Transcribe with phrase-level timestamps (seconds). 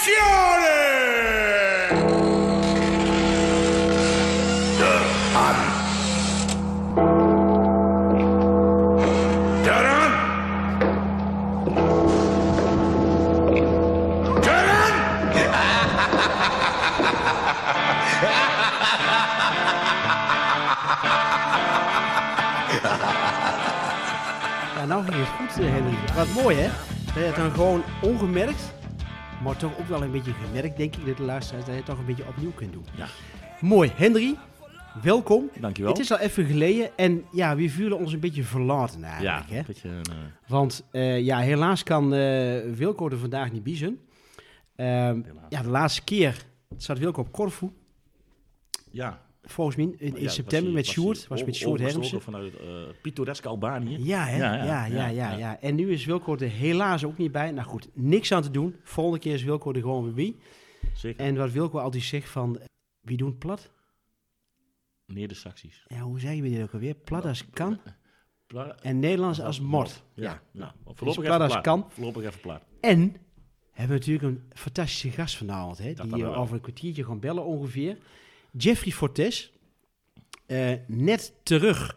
[0.00, 0.78] Attenzione!
[5.36, 5.56] An.
[9.62, 10.12] Daran.
[14.40, 14.92] Daran.
[24.76, 25.94] Ja, nou ging het goed, eh, Henry.
[26.14, 26.68] Wat mooi, hè?
[27.04, 28.62] Dat je het dan gewoon ongemerkt,
[29.42, 31.90] maar toch ook wel een beetje gemerkt, denk ik, dat de luisteraars, dat je het
[31.90, 32.84] toch een beetje opnieuw kunt doen.
[32.94, 33.06] Ja.
[33.60, 33.92] Mooi.
[33.94, 34.36] Henry,
[35.02, 35.50] welkom.
[35.60, 35.92] Dankjewel.
[35.92, 39.50] Het is al even geleden en ja, we voelen ons een beetje verlaten ja, eigenlijk,
[39.50, 39.58] hè?
[39.58, 40.16] een beetje, eh,
[40.46, 44.00] Want eh, ja, helaas kan eh, Wilco er vandaag niet biezen.
[44.76, 46.44] Ehm, ja, de laatste keer
[46.76, 47.70] zat Wilco op Corfu,
[48.90, 49.20] ja.
[49.52, 51.26] Volgens mij, in, in Ja, september met Sjoerd.
[51.26, 52.20] Was met Sjoerd Hermsen.
[52.22, 53.98] vanuit uh, pittoresk Albanië.
[54.04, 54.36] Ja, hè?
[54.36, 55.60] Ja, ja, ja, ja, ja.
[55.60, 57.50] En nu is Wilco er helaas ook niet bij.
[57.50, 58.76] Nou goed, niks aan te doen.
[58.82, 60.36] Volgende keer is Wilco er gewoon weer bij.
[60.94, 61.24] Zeker.
[61.26, 62.64] En wat Wilco altijd zegt van, eh,
[63.00, 63.70] wie doen het plat?
[65.06, 65.84] Neder-Saxisch.
[65.86, 66.94] Ja, hoe zeggen we dit ook alweer?
[66.94, 67.78] Plat als kan
[68.46, 70.02] Pla- en Nederlands als mord.
[70.14, 71.62] Ja, nou, Dus voorlopig plat even als plat.
[71.64, 71.86] kan.
[71.88, 72.62] Voorlopig even plat.
[72.80, 73.00] En
[73.70, 75.78] hebben we natuurlijk een fantastische gast vanavond.
[75.78, 77.96] Hè, Dat die eh, over een kwartiertje gaan bellen ongeveer.
[78.56, 79.52] Jeffrey Fortes.
[80.46, 81.96] eh, net terug,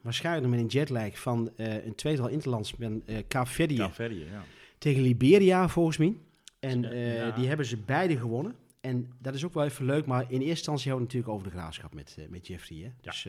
[0.00, 4.44] waarschijnlijk met een jetlag van eh, een tweetal interlands met uh, Kaapverdië Kaapverdië, ja.
[4.78, 6.16] tegen Liberia volgens mij.
[6.60, 7.30] En ja.
[7.30, 8.54] die hebben ze beide gewonnen.
[8.80, 11.50] En dat is ook wel even leuk, maar in eerste instantie houden we natuurlijk over
[11.50, 12.78] de graafschap met, met Jeffrey.
[12.78, 12.90] Hè?
[13.00, 13.26] Dus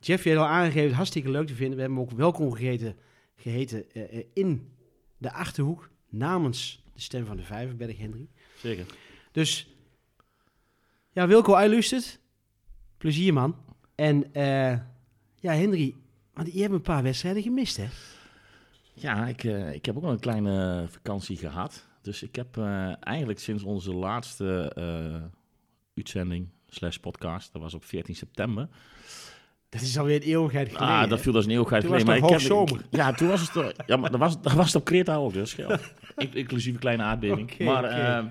[0.00, 1.74] Jeffrey heeft al aangegeven, het hartstikke leuk te vinden.
[1.74, 2.96] We hebben hem ook welkom gegeten,
[3.36, 4.68] geheten eh, eh, in
[5.18, 8.28] de Achterhoek namens de stem van de Vijverberg, Henry.
[8.56, 8.86] Zeker.
[9.32, 9.68] Dus
[11.12, 12.18] ja, Wilco, hij luistert.
[12.98, 13.56] Plezier, man.
[13.94, 14.70] En eh,
[15.40, 15.94] ja, Henry,
[16.34, 17.86] want je hebt een paar wedstrijden gemist, hè?
[18.94, 21.86] Ja, ik, eh, ik heb ook wel een kleine vakantie gehad.
[22.02, 25.22] Dus ik heb eh, eigenlijk sinds onze laatste eh,
[25.96, 28.68] uitzending slash podcast, dat was op 14 september.
[29.68, 30.88] Dat is alweer een eeuwigheid geleden.
[30.88, 32.40] ah, dat viel als een eeuwigheid Toen was het maar ik heb-.
[32.90, 33.52] Ja, toen was het...
[33.52, 35.54] toch- Ja, maar dat was, dat was het op Kreta ook, dus.
[36.16, 37.58] Ik- Inclusief een kleine aardbeving.
[37.58, 38.30] Maar oké.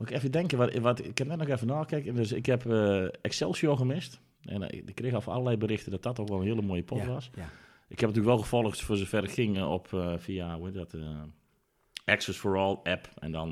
[0.00, 2.14] Moet ik even denken, wat, wat, ik heb net nog even nakijken.
[2.14, 4.20] Dus ik heb eh, Excelsior gemist.
[4.44, 6.98] En eh, ik kreeg al allerlei berichten dat dat ook wel een hele mooie pot
[6.98, 7.30] ja, was.
[7.34, 7.48] Ja.
[7.88, 10.96] Ik heb natuurlijk wel gevolgd voor zover het ging eh, op via hoe heet dat,
[12.04, 13.08] Access for All app.
[13.18, 13.48] En dan,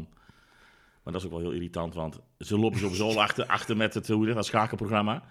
[1.03, 4.09] maar dat is ook wel heel irritant, want ze lopen sowieso achter, achter met het,
[4.09, 5.22] hoe heet dat, schakelprogramma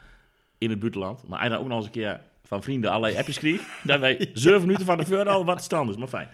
[0.57, 1.27] in het buitenland.
[1.27, 4.29] Maar hij dan ook nog eens een keer van vrienden allerlei appjes kreeg, dat wij
[4.33, 5.97] zeven minuten van de tevoren al wat stand is.
[5.97, 6.29] Maar fijn.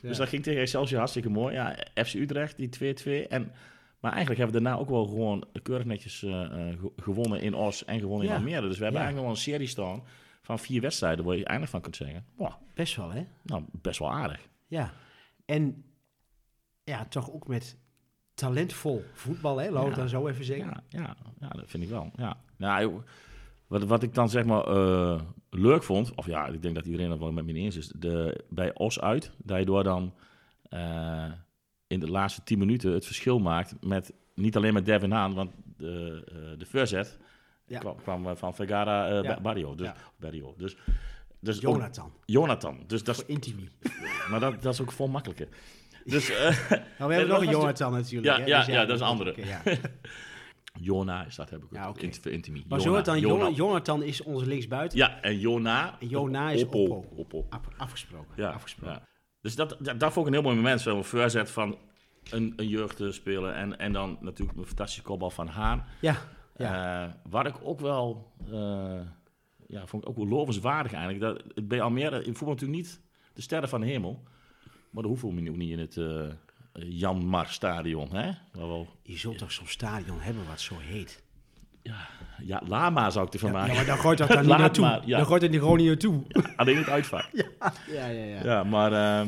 [0.00, 1.54] Dus dat ging tegen Excelsior hartstikke mooi.
[1.54, 2.94] Ja, FC Utrecht, die
[3.26, 3.28] 2-2.
[3.28, 3.52] En,
[4.00, 7.54] maar eigenlijk hebben we daarna ook wel gewoon keurig netjes eh, eh, ge- gewonnen in
[7.54, 8.68] Os en gewonnen in Almere.
[8.68, 10.02] Dus we hebben eigenlijk nog wel een serie staan
[10.42, 13.26] van vier wedstrijden waar je eindelijk van kunt zeggen, wow, Best wel, hè?
[13.42, 14.48] nou, best wel aardig.
[14.66, 14.92] Ja.
[15.46, 15.84] En
[16.84, 17.78] ja, toch ook met
[18.34, 19.70] talentvol voetbal, hè?
[19.70, 19.96] Laat ik Ja.
[19.96, 20.66] dan zo even zeggen.
[20.66, 22.10] Ja, ja, ja, dat vind ik wel.
[22.16, 22.36] Ja.
[22.56, 23.02] Nou,
[23.66, 25.20] wat, wat ik dan zeg maar eh,
[25.50, 28.44] leuk vond, of ja, ik denk dat iedereen het wel met me eens is, de,
[28.48, 30.14] bij Os uit, dat je door dan
[31.88, 35.50] in de laatste tien minuten het verschil maakt met, niet alleen met Devin Haan, want
[35.76, 37.18] de, eh de voorzet
[37.66, 37.78] Ja.
[37.78, 39.22] kwam, kwam eh, van Vergara Ja.
[39.22, 39.74] Ba- Barrio.
[39.74, 39.96] Dus, Ja.
[40.16, 40.54] Barrio.
[40.58, 40.76] Dus,
[41.40, 42.78] dus ook- Jonathan, Jonathan.
[42.86, 43.68] Dus dat is, voor Intimi.
[44.30, 45.48] maar dat, dat is ook vol makkelijker.
[46.04, 46.40] Dus Nou,
[46.70, 46.74] we
[47.14, 48.36] hebben nog een Jonathan natuurlijk.
[48.36, 48.48] Ja, hè?
[48.48, 49.34] ja, Dus ja, dat is een andere.
[49.44, 49.62] ja.
[50.80, 51.72] Jona is dat, heb ik ook.
[51.72, 51.92] Ja.
[52.02, 52.64] Int- voor Intimi.
[52.68, 53.32] Maar Jona, zo dan Jona.
[53.34, 54.98] Jonathan, Jonathan is onze linksbuiten.
[54.98, 55.96] Ja, en Jona.
[56.00, 56.78] En Jona is Oppo.
[56.84, 57.08] Oppo.
[57.16, 57.46] Oppo.
[57.48, 58.32] Af- afgesproken.
[58.36, 59.02] Ja, afgesproken.
[59.40, 60.80] Dus dat, dat, dat vond ik een heel mooi moment.
[60.80, 61.78] Zo'n voorzet van
[62.30, 63.54] een, een jeugd te spelen.
[63.54, 65.84] En, en dan natuurlijk een fantastische kopbal van Haan.
[66.00, 66.16] Ja,
[66.56, 67.04] ja.
[67.04, 68.32] Eh, waar ik ook wel...
[68.52, 69.00] eh,
[69.66, 71.20] ja, vond ik ook wel lovenswaardig eigenlijk.
[71.54, 73.00] Dat, bij Almere, in voetbal natuurlijk niet
[73.32, 74.22] de sterren van de hemel.
[74.90, 76.30] Maar dat hoeven we ook niet in het eh
[76.72, 78.14] Jan Mar stadion.
[78.14, 78.30] Hè?
[78.52, 81.22] Wel, je zult toch zo'n stadion hebben wat zo heet.
[82.42, 83.74] Ja, Lama zou ik ervan Ja, maken.
[83.74, 85.00] maar dan gooit dat dan niet naartoe.
[85.04, 85.16] ja.
[85.16, 86.22] Dan gooit het gewoon niet naartoe.
[86.56, 87.28] Alleen het uitvak.
[87.90, 88.44] Ja, ja, ja.
[88.44, 89.26] Ja, maar, eh,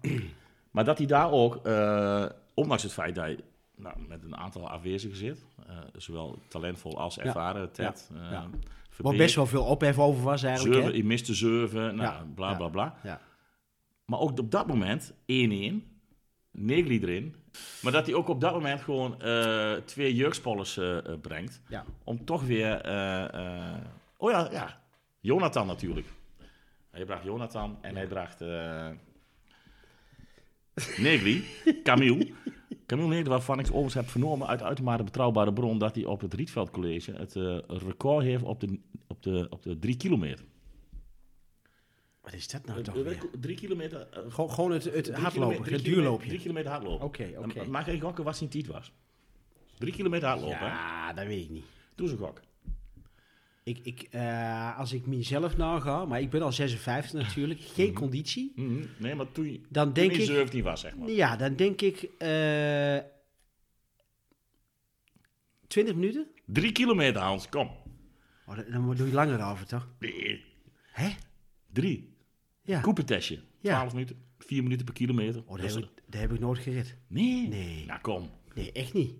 [0.74, 2.24] maar dat hij daar ook, eh,
[2.54, 3.38] ondanks het feit dat hij
[3.76, 8.46] nou, met een aantal afwezigen zit, eh, zowel talentvol als ervaren, Ted, Ja, eh, ja.
[8.96, 10.82] Waar best wel veel ophef over was eigenlijk.
[10.84, 10.90] hè?
[10.90, 12.56] hij miste zeven, nou, Ja, bla ja.
[12.56, 12.94] bla bla.
[13.02, 13.20] Ja.
[14.04, 15.82] Maar ook op dat moment 1-1,
[16.50, 17.34] Negli erin.
[17.82, 21.62] Maar dat hij ook op dat moment gewoon eh, twee jeugdspollers eh, brengt.
[21.68, 21.84] Ja.
[22.04, 22.80] Om toch weer...
[22.80, 23.74] eh,
[24.16, 24.80] oh ja, ja,
[25.20, 26.06] Jonathan natuurlijk.
[26.90, 28.40] Hij bracht Jonathan en hij bracht
[30.96, 31.44] Negli,
[31.84, 32.32] Camille.
[32.86, 35.78] Camille Negli, waarvan ik overigens heb vernomen uit uitermate betrouwbare bron...
[35.78, 37.34] dat hij op het Rietveld College het
[37.82, 40.44] record heeft op de, op, de, op de drie kilometer.
[42.30, 43.18] Wat is dat nou toch Eh, weer?
[43.40, 44.08] Drie kilometer...
[44.10, 46.28] eh, Gewoon, gewoon het, het hardlopen, kilometer- het duurloopje.
[46.28, 47.04] Drie kilometer hardlopen.
[47.06, 47.54] Oké, oké.
[47.54, 48.92] Dan Mag ik gokken wat zijn tijd was?
[49.78, 50.66] Drie kilometer hardlopen, hè?
[50.66, 51.64] Ja, dat weet ik niet.
[51.94, 52.40] Doe eens een gok.
[53.62, 57.94] Ik, ik, eh, als ik mezelf nou ga, maar ik ben al 56 natuurlijk, geen
[57.94, 58.52] conditie.
[58.56, 58.84] Mhm.
[58.96, 61.08] Nee, maar toen je, Dan toen denk je ik, 17 was, zeg maar.
[61.10, 62.98] ja, dan denk ik eh
[65.66, 66.26] 20 minuten.
[66.46, 67.70] Drie kilometer, Hans, kom.
[68.46, 69.88] Oh, dan- dan doe je langer over, toch?
[69.98, 70.44] Nee.
[70.92, 71.08] Hè?
[71.72, 72.14] Drie.
[72.70, 72.80] Ja.
[72.80, 73.38] Koepentestje.
[73.60, 73.74] Ja.
[73.74, 74.16] 12 minuten.
[74.38, 75.42] 4 minuten per kilometer.
[75.46, 76.96] Oh, Dat heb, ik, dat heb ik nooit gered.
[77.06, 77.48] Nee.
[77.48, 77.84] Nee.
[77.86, 78.30] Nou, kom.
[78.54, 79.14] Nee, echt niet.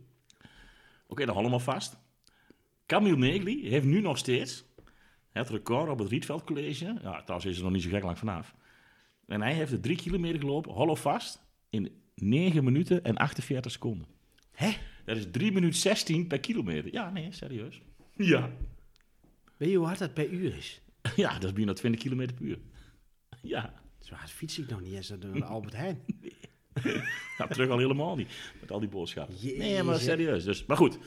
[1.06, 1.97] Oké, dan houden we vast.
[2.87, 4.64] Camille Negli heeft nu nog steeds
[5.31, 6.85] het record op het Rietveld College.
[6.85, 8.55] Ja, trouwens is er nog niet zo gek lang vanaf.
[9.26, 14.06] En hij heeft de drie kilometer gelopen, hollow vast, in 9 minuten en 48 seconden.
[14.52, 14.70] Hè?
[15.05, 16.93] Dat is 3 minuten 16 per kilometer.
[16.93, 17.81] Ja, nee, serieus.
[18.17, 18.50] Ja.
[19.56, 20.81] Weet je hoe hard dat per uur is?
[21.17, 22.58] Ja, dat is bijna 20 kilometer per uur.
[23.55, 23.73] Ja.
[23.99, 26.01] Zo hard fiets ik nog niet eens de Albert Heijn.
[27.39, 28.29] Ja, terug al helemaal niet.
[28.61, 29.35] Met al die boodschappen.
[29.37, 29.59] Jezus.
[29.59, 30.45] Nee, maar serieus.
[30.45, 30.99] Dus, maar goed.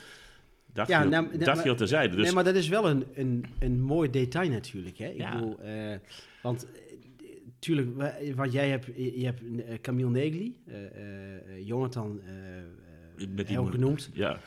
[0.72, 2.14] Dat Ja, viel, nou, nou, dat maar- viel terzijde.
[2.16, 4.98] Dus Nee, maar dat is wel een, een, een mooi detail natuurlijk.
[4.98, 5.08] Hè?
[5.08, 5.34] Ik Ja.
[5.34, 5.96] bedoel, eh,
[6.42, 6.80] want eh,
[7.58, 12.32] tuurlijk, wa- wat jij hebt, je hebt eh, Camille Negli, eh, eh, Jonathan eh,
[13.16, 14.10] met die heel moe- genoemd.
[14.12, 14.40] Ja.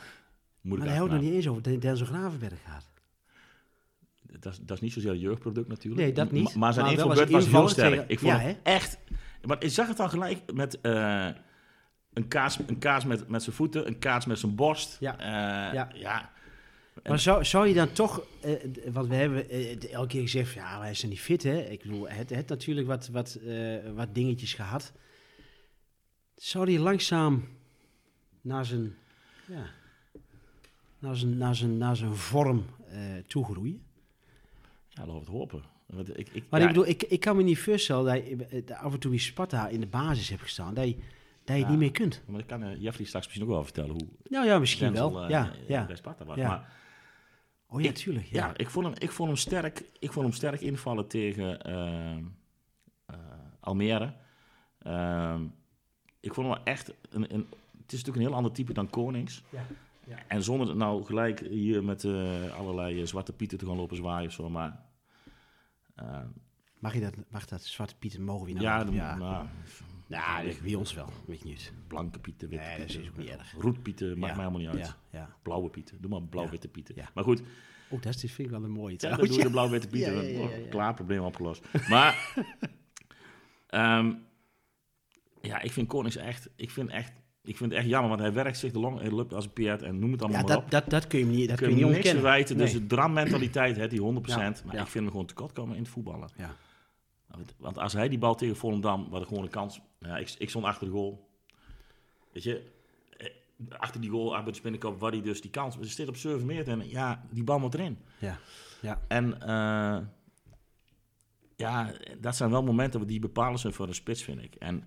[0.62, 2.87] Maar hij houdt nog niet eens over Den- Denzel Gravenberg gaat.
[4.40, 6.02] Dat is, dat is niet zozeer een jeugdproduct natuurlijk.
[6.02, 6.44] Nee, dat niet.
[6.44, 7.90] Ma- Maar zijn Maar invalbeurt was heel sterk.
[7.94, 8.98] tegen- Ik vond Ja, echt...
[9.46, 11.28] Maar ik zag het al gelijk met eh,
[12.14, 14.98] een kaas, een kaas met, met zijn voeten, een kaas met zijn borst.
[15.00, 15.18] Ja.
[15.20, 15.90] Eh, Ja.
[15.94, 16.32] ja.
[17.04, 18.54] Maar zou, zou je dan toch, eh,
[18.92, 19.50] want we hebben
[19.92, 21.58] elke keer gezegd, ja, hij is niet fit, hè?
[21.60, 23.40] Ik bedoel, het, het natuurlijk wat, wat,
[23.96, 24.94] wat dingetjes gehad.
[26.36, 27.48] Zou hij langzaam
[28.42, 28.96] naar zijn,
[29.48, 29.66] ja,
[31.00, 32.66] naar zijn, naar zijn, naar zijn vorm
[33.28, 33.86] toegroeien?
[34.98, 35.64] Ja, laten we het hopen.
[35.86, 38.64] Want ik, ik, Maar ja, ik bedoel, ik, ik kan me niet voorstellen dat je
[38.66, 40.96] eh, af en toe bij Sparta in de basis hebt gestaan, dat je,
[41.44, 41.70] dat je Ja.
[41.70, 42.22] niet meer kunt.
[42.26, 45.14] Maar dat kan eh, Jeffrey straks misschien ook wel vertellen hoe Nou ja, misschien Denzel,
[45.14, 45.24] wel.
[45.24, 45.86] eh, ja, ja.
[45.86, 46.38] bij Sparta was.
[46.38, 46.76] Maar
[47.70, 48.26] Oh ja, Ik- tuurlijk.
[48.26, 52.16] ja, ik, vond hem, ik, vond hem sterk, ik vond hem sterk invallen tegen eh,
[53.06, 53.16] eh,
[53.60, 54.14] Almere.
[54.82, 55.42] Ehm,
[56.20, 56.94] ik vond hem echt...
[57.10, 57.46] Een, een,
[57.82, 59.44] het is natuurlijk een heel ander type dan Konings.
[59.50, 59.66] Ja,
[60.08, 60.16] ja.
[60.28, 62.06] En zonder nou gelijk hier met
[62.58, 64.86] allerlei zwarte pieten te gaan lopen zwaaien of zo, maar...
[65.98, 66.20] eh,
[66.80, 68.66] Mag je dat, mag dat Zwarte Pieten, mogen we nou?
[68.66, 68.84] ja, ja.
[68.84, 69.16] dan- ja.
[70.08, 71.74] nou, dat- bij ons wel, weet je niet.
[71.88, 73.54] blanke pieten, witte Nee, dat is pieten, ook niet erg.
[73.60, 74.96] roetpieten, maakt Ja, mij helemaal niet uit.
[75.12, 75.36] Ja, ja.
[75.42, 76.96] Blauwe pieten, doe maar blauw-witte pieten.
[76.96, 77.10] Ja.
[77.14, 77.42] Maar goed,
[77.90, 80.14] Oh, dat is, vind ik wel een mooie Ja, dan doe je de blauw-witte pieten.
[80.16, 80.68] Ja, ja, ja, Oh, ja, ja.
[80.68, 81.64] Klaar, probleem opgelost.
[81.90, 82.34] Maar,
[83.68, 84.14] ehm,
[85.42, 88.34] ja, ik vind Konings echt, ik vind echt, ik vind het echt jammer, want hij
[88.34, 90.56] werkt zich de long hij loopt als een Piet en noem het allemaal Ja, maar
[90.56, 90.72] dat, op.
[90.72, 92.22] dat, dat kun je hem niet, dat kun kun je niet niks ontkennen.
[92.24, 94.82] verwijten, dus de drammentaliteit heeft hij 100%, Ja, maar ja.
[94.82, 96.30] ik vind hem gewoon tekort komen in het voetballen.
[96.38, 96.56] Ja.
[97.28, 100.50] Want- Want als hij die bal tegen Volendam, wat gewoon een kans, ja, ik, ik
[100.50, 101.30] stond achter de goal.
[102.34, 102.72] Weet je,
[103.18, 103.28] eh,
[103.78, 106.46] achter die goal, achter de spinnenkop, waar hij dus die kans, ze zit op 7
[106.46, 107.98] meter en ja, die bal moet erin.
[108.20, 108.38] Ja.
[108.82, 109.02] Ja.
[109.08, 109.98] En eh,
[111.56, 114.56] ja, dat zijn wel momenten die bepalen zijn voor een spits, vind ik.
[114.56, 114.84] En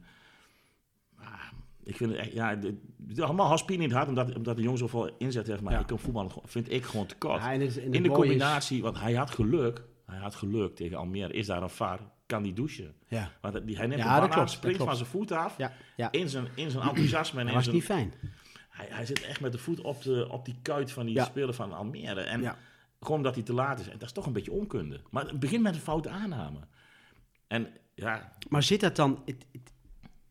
[1.90, 4.62] ik vind het echt, ja, de- de- allemaal Haspien in het hart, omdat, omdat de
[4.62, 5.60] jongen zoveel inzet heeft.
[5.60, 5.78] Maar Ja.
[5.80, 7.42] ik kan voetballen, vind ik gewoon te kort.
[7.42, 10.96] Ja, het- het in de is- combinatie, want hij had geluk, hij had geluk tegen
[10.98, 12.94] Almere, is daar een VAR, kan die douchen.
[13.08, 13.30] Ja.
[13.40, 15.72] Want die, hij neemt Ja, klopt, springt van zijn voet af, Ja.
[15.96, 16.12] Ja.
[16.12, 17.40] in zijn, in zijn enthousiasme.
[17.40, 18.12] En Dat was zijn, niet fijn.
[18.68, 21.54] hij, hij zit echt met de voet op, de, op die kuit van die speler
[21.54, 22.20] van Almere.
[22.20, 22.40] En
[23.00, 23.86] gewoon omdat hij te laat is.
[23.86, 25.00] En dat is toch een beetje onkunde.
[25.10, 26.58] Maar het begint met een foute aanname.
[27.46, 29.72] En ja, Maar zit dat dan, het- het-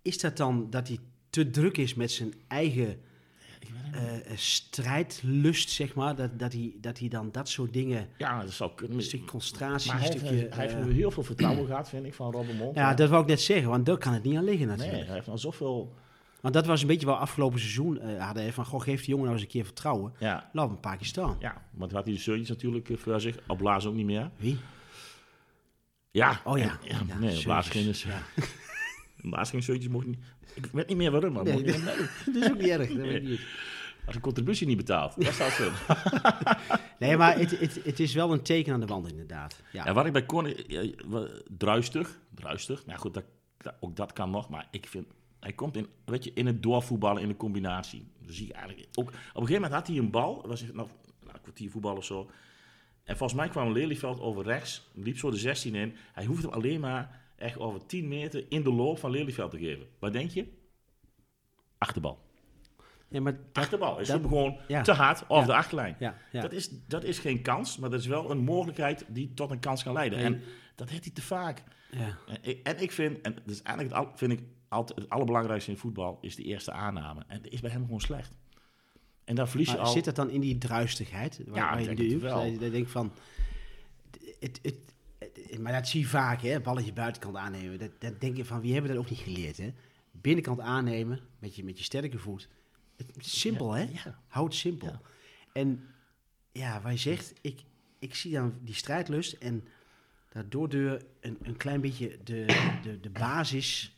[0.01, 2.99] is dat dan dat hij te druk is met zijn eigen
[3.91, 4.01] eh,
[4.35, 6.15] strijdlust, zeg maar?
[6.15, 8.97] Dat, dat, hij, dat hij dan dat soort dingen, ja dat zou kunnen.
[8.97, 10.47] een stukje concentratie, maar hij, heeft, stukje...
[10.49, 12.75] hij heeft eh, nu heel veel vertrouwen gehad, vind ik, van Robben Mond.
[12.75, 14.95] ja, dat wou ik net zeggen, want daar kan het niet aan liggen natuurlijk.
[14.97, 15.93] nee, hij heeft al zoveel...
[16.41, 17.99] Want dat was een beetje wel afgelopen seizoen.
[17.99, 20.13] eh hadden we van, goh, geef die jongen nou eens een keer vertrouwen.
[20.19, 21.35] Ja, Laat hem een paar keer staan.
[21.39, 23.37] ja, want had hij de zeuntjes natuurlijk voor zich.
[23.47, 24.29] Op Blaas ook niet meer.
[24.35, 24.57] Wie?
[26.11, 26.41] Ja.
[26.43, 26.63] Oh ja.
[26.63, 27.93] en- ja, Ja, nee, op.
[27.93, 28.21] Ja.
[29.41, 30.17] Zeuntjes mocht niet...
[30.53, 32.87] Ik weet niet meer waarom, maar Nee, dat is ook niet erg.
[32.87, 33.41] Dat weet ik niet.
[34.05, 35.71] Als een contributie niet betaalt, dat zou zo.
[36.99, 39.61] Nee, maar het, het, het is wel een teken aan de wand inderdaad.
[39.71, 39.85] Ja.
[39.85, 40.25] Ja, wat ik bij
[41.07, 42.85] wa- druistig, druistig.
[42.85, 43.23] Nou goed, dat,
[43.57, 44.49] dat- ook dat kan nog.
[44.49, 45.07] Maar ik vind...
[45.39, 48.07] Hij komt in, weet je, in het doorvoetballen, in de combinatie.
[48.25, 48.87] Dan zie je eigenlijk...
[48.93, 50.43] Ook, op een gegeven moment had hij een bal.
[50.47, 50.87] Was het nog
[51.23, 52.29] nou, een kwartier voetbal of zo.
[53.03, 54.89] En volgens mij kwam Lelyveld over rechts.
[54.93, 55.95] Liep zo de 16 in.
[56.13, 59.57] Hij hoeft hem alleen maar echt over 10 meter in de loop van Lelyveld te
[59.57, 59.87] geven.
[59.99, 60.45] Wat denk je?
[61.77, 62.27] Achterbal.
[63.07, 63.95] Ja, maar dat, Achterbal.
[63.97, 64.81] Dat- schiet gewoon ja.
[64.81, 65.45] te hard of Ja.
[65.45, 65.95] de achterlijn.
[65.99, 66.15] ja.
[66.31, 69.59] Dat, is, dat is geen kans, maar dat is wel een mogelijkheid die tot een
[69.59, 70.19] kans kan leiden.
[70.19, 70.41] En
[70.75, 71.63] dat heeft hij te vaak.
[71.91, 72.17] ja.
[72.27, 75.09] En ik, en ik vind, en dat is eigenlijk het, al- vind ik altijd het
[75.09, 77.23] allerbelangrijkste in voetbal, is de eerste aanname.
[77.27, 78.31] En dat is bij hem gewoon slecht.
[79.23, 79.91] En daar verlies je Maar al.
[79.91, 81.41] zit dat dan in die druistigheid?
[81.45, 83.11] Waar, Ja, waar ik je denk je- je denkt van...
[84.39, 84.93] Het, het-
[85.59, 86.59] maar dat zie je vaak, hè?
[86.59, 87.79] Balletje buitenkant aannemen.
[87.79, 89.73] Dat, dat denk je van, wie hebben dat ook niet geleerd, hè?
[90.11, 92.47] Binnenkant aannemen, met je, met je sterke voet.
[92.97, 93.81] Het simpel, hè?
[93.83, 94.19] Ja.
[94.27, 94.87] Houd het simpel.
[94.87, 95.01] Ja.
[95.53, 95.83] En
[96.51, 97.59] ja, waar je zegt, ik,
[97.99, 99.67] ik zie dan die strijdlust en
[100.29, 102.45] daardoor de, een, een klein beetje de,
[102.83, 103.95] de, de basis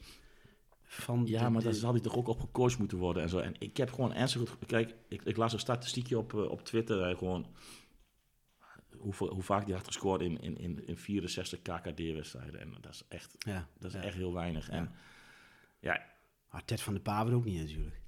[0.83, 1.23] van...
[1.25, 3.37] Ja, de- maar daar zal hij toch ook op gecoacht moeten worden en zo.
[3.37, 4.65] En ik heb gewoon ernstig goed...
[4.65, 7.09] Kijk, ik, ik las een statistiekje op, eh, op Twitter.
[7.09, 7.45] eh, gewoon
[9.01, 12.59] hoe, hoe vaak hij had gescoord in, in, in, in 64 KKD-wedstrijden.
[12.61, 14.05] En dat is echt, Ja, dat is ja.
[14.05, 14.69] echt heel weinig.
[14.69, 14.91] En
[15.79, 16.01] ja,
[16.51, 17.99] Maar Ted van der Paven ook niet natuurlijk.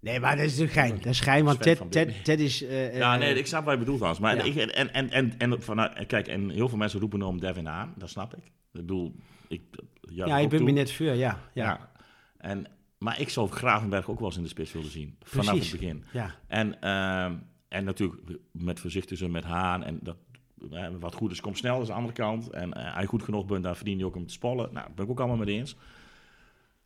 [0.00, 0.94] Nee, maar dat is een gein.
[0.96, 1.90] Dat is gein, want Ted.
[1.90, 2.62] Ted, Ted is...
[2.62, 4.18] eh, Ja, eh, nee, ik snap wat je bedoelt, Hans.
[4.18, 4.42] Maar Ja.
[4.42, 7.94] ik, en, en, en, en, vanuit, kijk, en heel veel mensen roepen om Devin aan.
[7.96, 8.44] Dat snap ik.
[8.44, 9.14] Ik bedoel,
[9.48, 9.62] ik...
[10.00, 11.12] Ja, Ja, ik ben me net voor, ja.
[11.12, 11.64] Ja, Ja.
[11.64, 11.90] ja.
[12.36, 12.66] En,
[12.98, 15.16] maar ik zou Gravenberg ook wel eens in de spits willen zien.
[15.20, 15.70] Vanaf Precies.
[15.70, 16.04] het begin.
[16.12, 16.34] ja.
[16.46, 17.36] En, ehm,
[17.72, 19.84] en natuurlijk met voorzichtig zijn met Haan.
[19.84, 20.16] En dat,
[20.70, 22.50] eh, wat goed is, komt snel, dat is de andere kant.
[22.50, 24.72] En eh, als je goed genoeg bent, dan verdien je ook om te spollen.
[24.72, 25.76] Nou, dat ben ik ook allemaal mee eens.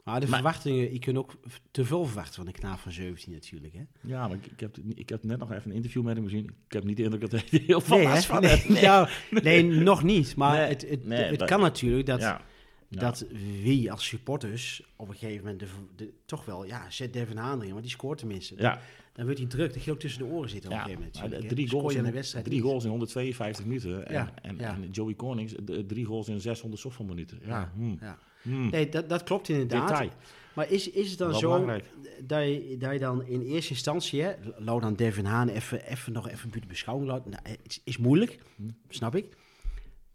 [0.04, 1.34] Maar de Maar- verwachtingen, je kunt ook
[1.70, 3.82] te veel verwachten van een knaap van 17 natuurlijk, hè?
[4.00, 6.44] Ja, maar ik, ik, heb, ik heb net nog even een interview met hem gezien.
[6.44, 8.64] Ik heb niet de indruk dat hij heel veel nee, van nee.
[8.68, 8.82] Nee.
[8.82, 10.36] nou, nee, nog niet.
[10.36, 12.40] Maar Nee, het, het, nee, het dat- kan natuurlijk dat, Ja.
[12.88, 13.00] Ja.
[13.00, 13.26] dat
[13.62, 15.66] wie als supporters op een gegeven moment de,
[15.96, 16.64] de- toch wel...
[16.64, 18.54] Ja, zet Devin Haan erin, want die scoort tenminste.
[18.58, 18.80] Ja,
[19.16, 20.82] Dan wordt hij druk, dat je ook tussen de oren zitten op ja.
[20.82, 21.22] een gegeven moment.
[21.30, 24.06] Natuurlijk, drie, goals in, wedstrijd drie goals in 152 minuten.
[24.06, 24.74] En, Ja, en, ja.
[24.74, 27.38] en Joey Konings, de, drie goals in 600 zoveel minuten.
[27.46, 27.96] Ja, hmm.
[28.00, 28.18] Ja.
[28.42, 28.70] Hmm.
[28.70, 29.88] Nee, dat, dat klopt inderdaad.
[29.88, 30.10] Detail.
[30.54, 31.84] Maar is, is het dan Wel zo belangrijk.
[32.22, 34.32] dat je, dat je dan in eerste instantie, hè,
[34.64, 37.26] dan Devin Haan even, even nog even buiten beschouwing laat.
[37.26, 38.62] Nou, het is, is moeilijk, Hm.
[38.88, 39.36] snap ik.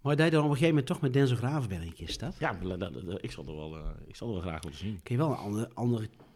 [0.02, 2.36] Maar dat je dan op een gegeven moment toch met Denzel Gravenberg staat.
[2.40, 4.78] Ja, maar dat, dat- ik zal er wel, eh, ik zal er wel graag willen
[4.78, 5.00] zien.
[5.04, 6.31] Kun je wel een ander, andere t-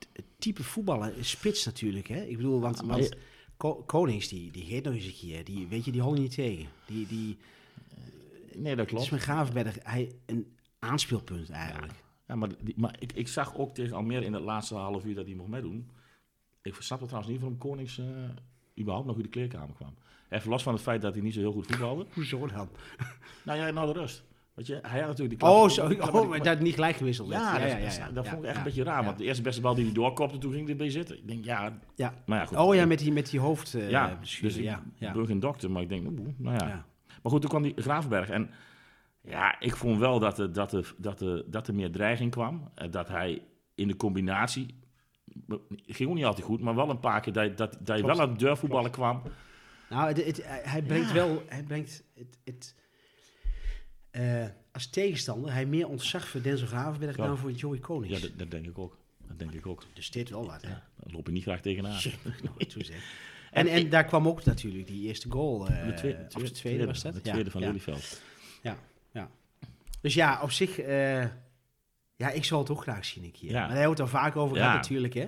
[0.46, 2.08] type voetballer, spits natuurlijk.
[2.08, 2.22] Hè?
[2.24, 3.18] Ik bedoel, want, want je-
[3.58, 5.44] Ko- Konings, die, die geeft nog eens een keer.
[5.44, 6.68] Die, weet je, die hol je niet tegen.
[6.88, 7.38] Die, die,
[8.56, 9.04] Nee, dat het klopt.
[9.04, 11.94] is met Gravenberg hij, een aanspeelpunt eigenlijk.
[12.28, 15.16] Ja, maar, die, maar ik, ik zag ook tegen Almere in het laatste half uur
[15.16, 15.90] dat hij mocht meedoen.
[16.62, 18.06] Ik snapte trouwens niet waarom Konings eh,
[18.80, 19.94] überhaupt nog uit de kleerkamer kwam.
[20.30, 22.06] Even los van het feit dat hij niet zo heel goed voetbalde.
[22.14, 22.70] Hoezo dan?
[23.46, 24.24] Nou ja, nou de rust.
[24.56, 26.96] Weet je, hij had natuurlijk die Oh, zo, die klap- oh maar dat niet gelijk
[26.96, 27.42] gewisseld werd.
[27.42, 29.00] Ja, dat, ja, dat- ja, dat ja, vond ik echt ja, een beetje raar.
[29.00, 29.06] ja.
[29.06, 31.18] Want de eerste beste bal die hij doorkopte, toen ging hij erbij zitten.
[31.18, 32.14] Ik denk, ja, Ja.
[32.26, 32.58] maar ja, goed.
[32.58, 33.74] Oh ja, met die, met die hoofd.
[33.74, 35.12] eh, ja, dus ik ja, ja.
[35.14, 36.68] ben geen dokter, maar ik denk, oeh, nou ja.
[36.68, 36.86] Ja.
[37.22, 38.30] Maar goed, toen kwam die Gravenberg.
[38.30, 38.50] En
[39.22, 42.72] ja, ik vond wel dat er, dat er, dat er, dat er meer dreiging kwam.
[42.76, 43.42] Eh, Dat hij
[43.76, 44.76] in de combinatie,
[45.86, 48.22] ging ook niet altijd goed, maar wel een paar keer dat, dat, dat je wel
[48.22, 49.22] aan de deurvoetballen kwam.
[49.90, 51.14] Nou, het, het- hij brengt Ja.
[51.14, 52.04] wel, hij brengt
[52.44, 52.76] het,
[54.16, 57.26] eh, als tegenstander, hij meer ontzag voor Denzel Gravenberg Ja.
[57.26, 58.16] dan voor Joey Konings.
[58.22, 58.98] Ja, dat, dat denk ik ook.
[59.28, 59.84] Dat denk ik ook.
[59.94, 60.70] Dus dit wel wat, hè?
[60.70, 62.00] Daar loop je niet graag tegenaan.
[62.00, 63.04] Shit, nooit zo zeggen.
[63.52, 65.68] En, en daar kwam ook natuurlijk die eerste goal.
[65.68, 67.14] eh, De tweede, of de tweede was dat?
[67.14, 67.68] De Ja, tweede van ja.
[67.68, 68.22] Lelyveld.
[70.02, 71.22] Dus ja, op zich, eh,
[72.16, 73.50] ja, ik zal het ook graag zien een keer.
[73.52, 73.60] Ja.
[73.60, 74.64] Maar daar hebben we het al vaak over Ja.
[74.64, 75.28] gehad natuurlijk, hè?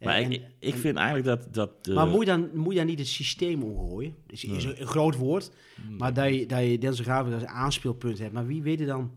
[0.00, 1.54] Maar En- ik, ik vind eigenlijk dat...
[1.54, 4.14] dat de- Maar moet je, dan, moet je dan niet het systeem omgooien?
[4.26, 5.50] Dus is een, een groot woord,
[5.98, 8.32] maar dat je, dat je Denzel Gravenberg als aanspeelpunt hebt.
[8.32, 9.10] Maar wie weet er dan,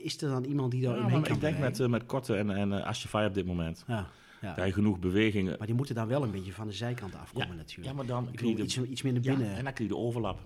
[0.00, 2.34] is er dan iemand die daar Ja, omheen kan ik denk met, eh, met Korte
[2.36, 3.84] en, en uh, Asjefai op dit moment.
[3.86, 4.06] Ja,
[4.40, 4.54] ja.
[4.54, 5.54] Dat je genoeg bewegingen...
[5.58, 7.88] Maar die moeten dan wel een beetje van de zijkant afkomen natuurlijk.
[7.88, 9.48] Ja, maar dan krijg je de- iets, iets meer naar Ja, binnen.
[9.56, 10.38] en dan krijg je de overlap.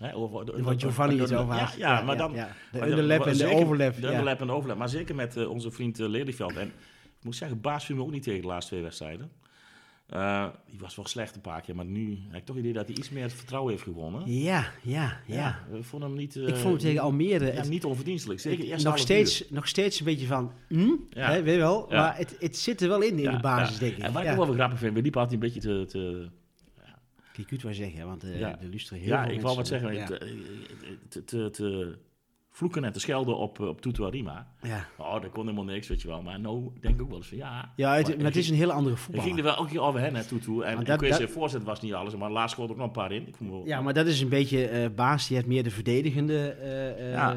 [0.00, 1.74] Hè, over, de- wat Giovanni het over ja, had.
[1.76, 2.32] ja, maar dan...
[2.32, 4.00] De underlap en de overlap.
[4.00, 4.78] De underlap en de overlap.
[4.78, 6.56] Maar zeker met eh, onze vriend uh, Lelyveld.
[6.56, 6.72] En
[7.18, 9.30] ik moet zeggen, Baas viel me ook niet tegen de laatste twee wedstrijden.
[10.14, 12.72] Uh, die was wel slecht een paar keer, maar nu heb ik toch het idee
[12.76, 14.32] dat hij iets meer het vertrouwen heeft gewonnen.
[14.32, 15.58] Ja, ja, ja.
[15.70, 16.34] we vonden hem niet...
[16.36, 18.40] uh, ik vond hem tegen Almere ja, het- niet onverdienstelijk.
[18.40, 18.98] Zeker nog, uur.
[18.98, 20.90] steeds, nog steeds een beetje van, hm?
[21.10, 21.30] Ja.
[21.30, 21.86] Hè, weet je wel?
[21.90, 21.96] Ja.
[22.00, 23.80] Maar het, het zit er wel in, in Ja, de basis, ja.
[23.80, 24.02] denk ik.
[24.02, 24.34] En wat ik ja.
[24.36, 25.84] ook wel grappig vind, we liepen altijd een beetje te...
[25.88, 26.28] te
[27.40, 28.56] Ik kunt wel zeggen, want uh, Ja.
[28.60, 29.94] de luisteren heel ja, veel ik wou wat zeggen.
[29.94, 30.06] Ja.
[30.06, 31.98] Te, te, te
[32.58, 34.46] vloeken en te schelden op, eh, op Tutu Arima.
[34.62, 36.22] Ja, Oh, dat kon helemaal niks, weet je wel.
[36.22, 37.72] Maar nou denk ik ook wel eens van ja.
[37.76, 39.26] ja het, maar ik het is een hele andere Ik voetballer.
[39.26, 40.64] ging er wel ook een keer over hen naartoe toe.
[40.64, 42.92] En ik dat- dat- zijn voorzet was niet alles, maar laatst scoorde ook nog een
[42.92, 43.26] paar in.
[43.28, 45.70] Ik vond wel, Ja, maar dat is een beetje eh baas, die heeft meer de
[45.70, 46.48] verdedigende.
[46.50, 47.36] eh, Ja.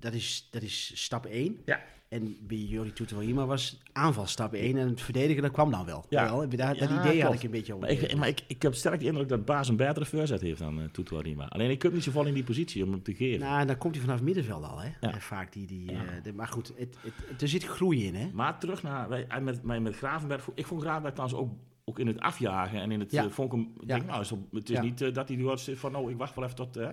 [0.00, 1.58] Dat, is, dat is stap 1.
[1.64, 1.80] Ja.
[2.10, 6.04] En bij Jordi Toeterwima was aanval stap 1 en het verdedigen, dat kwam dan wel.
[6.08, 6.24] Ja.
[6.24, 7.86] Wel, dat Ja, idee had ik een beetje over.
[7.88, 10.58] Maar ik, maar ik, ik heb sterk de indruk dat Baas een betere voorzet heeft
[10.58, 11.48] dan uh.
[11.48, 13.40] Alleen ik heb niet zo vol in die positie om hem te geven.
[13.40, 14.88] Nou, dan komt hij vanaf het middenveld al, hè?
[15.00, 15.20] Ja.
[15.20, 16.96] Vaak die, die, eh, de- maar goed, het,
[17.28, 18.28] het, er zit groei in, hè?
[18.32, 20.48] Maar terug naar wij, met, met, met Gravenberg.
[20.54, 21.52] Ik vond Gravenberg trouwens ook,
[21.84, 23.10] ook in het afjagen en in het.
[23.10, 23.24] Ja.
[23.24, 23.86] eh, vond ik hem, Ja.
[23.86, 24.82] denk, nou, dat- het is Ja.
[24.82, 26.76] niet dat hij nu zit van, oh, ik wacht wel even tot.
[26.76, 26.88] eh.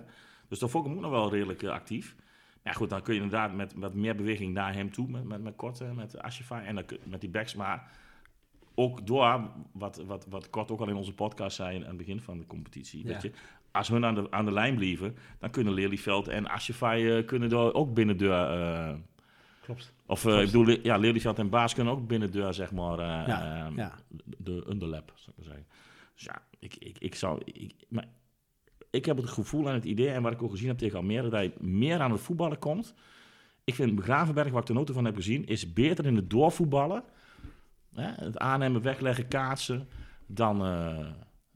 [0.48, 2.16] dus dan vond ik hem ook nog wel redelijk actief.
[2.68, 5.42] Ja, goed, dan kun je inderdaad met wat meer beweging naar hem toe, met, met,
[5.42, 7.54] met Korte, met Ashify en dan met die backs.
[7.54, 7.90] Maar
[8.74, 12.20] ook door, wat, wat, wat Kort ook al in onze podcast zei aan het begin
[12.20, 13.02] van de competitie.
[13.06, 13.12] Ja.
[13.12, 13.32] Weet je,
[13.70, 17.48] als hun aan de, aan de lijn blijven, dan kunnen Lelyveld en Ashify eh, kunnen
[17.48, 18.28] door, ook binnen de.
[18.28, 18.94] eh,
[19.62, 19.92] Klopt.
[20.06, 22.98] of eh, ik bedoel, ja, Lelyveld en Baas kunnen ook binnen de deur, zeg maar,
[22.98, 23.94] eh, Ja, ehm, ja.
[24.38, 25.66] de underlap, zou ik maar zeggen.
[26.14, 27.40] Dus ja, ik, ik, ik zou...
[27.44, 28.06] Ik, maar
[28.90, 31.22] ik heb het gevoel en het idee, en wat ik ook gezien heb tegen Almere,
[31.22, 32.94] dat hij meer aan het voetballen komt.
[33.64, 37.02] Ik vind Gravenberg, wat ik de noten van heb gezien, is beter in het doorvoetballen.
[37.94, 39.88] Hè, het aannemen, wegleggen, kaatsen,
[40.26, 41.06] dan, eh,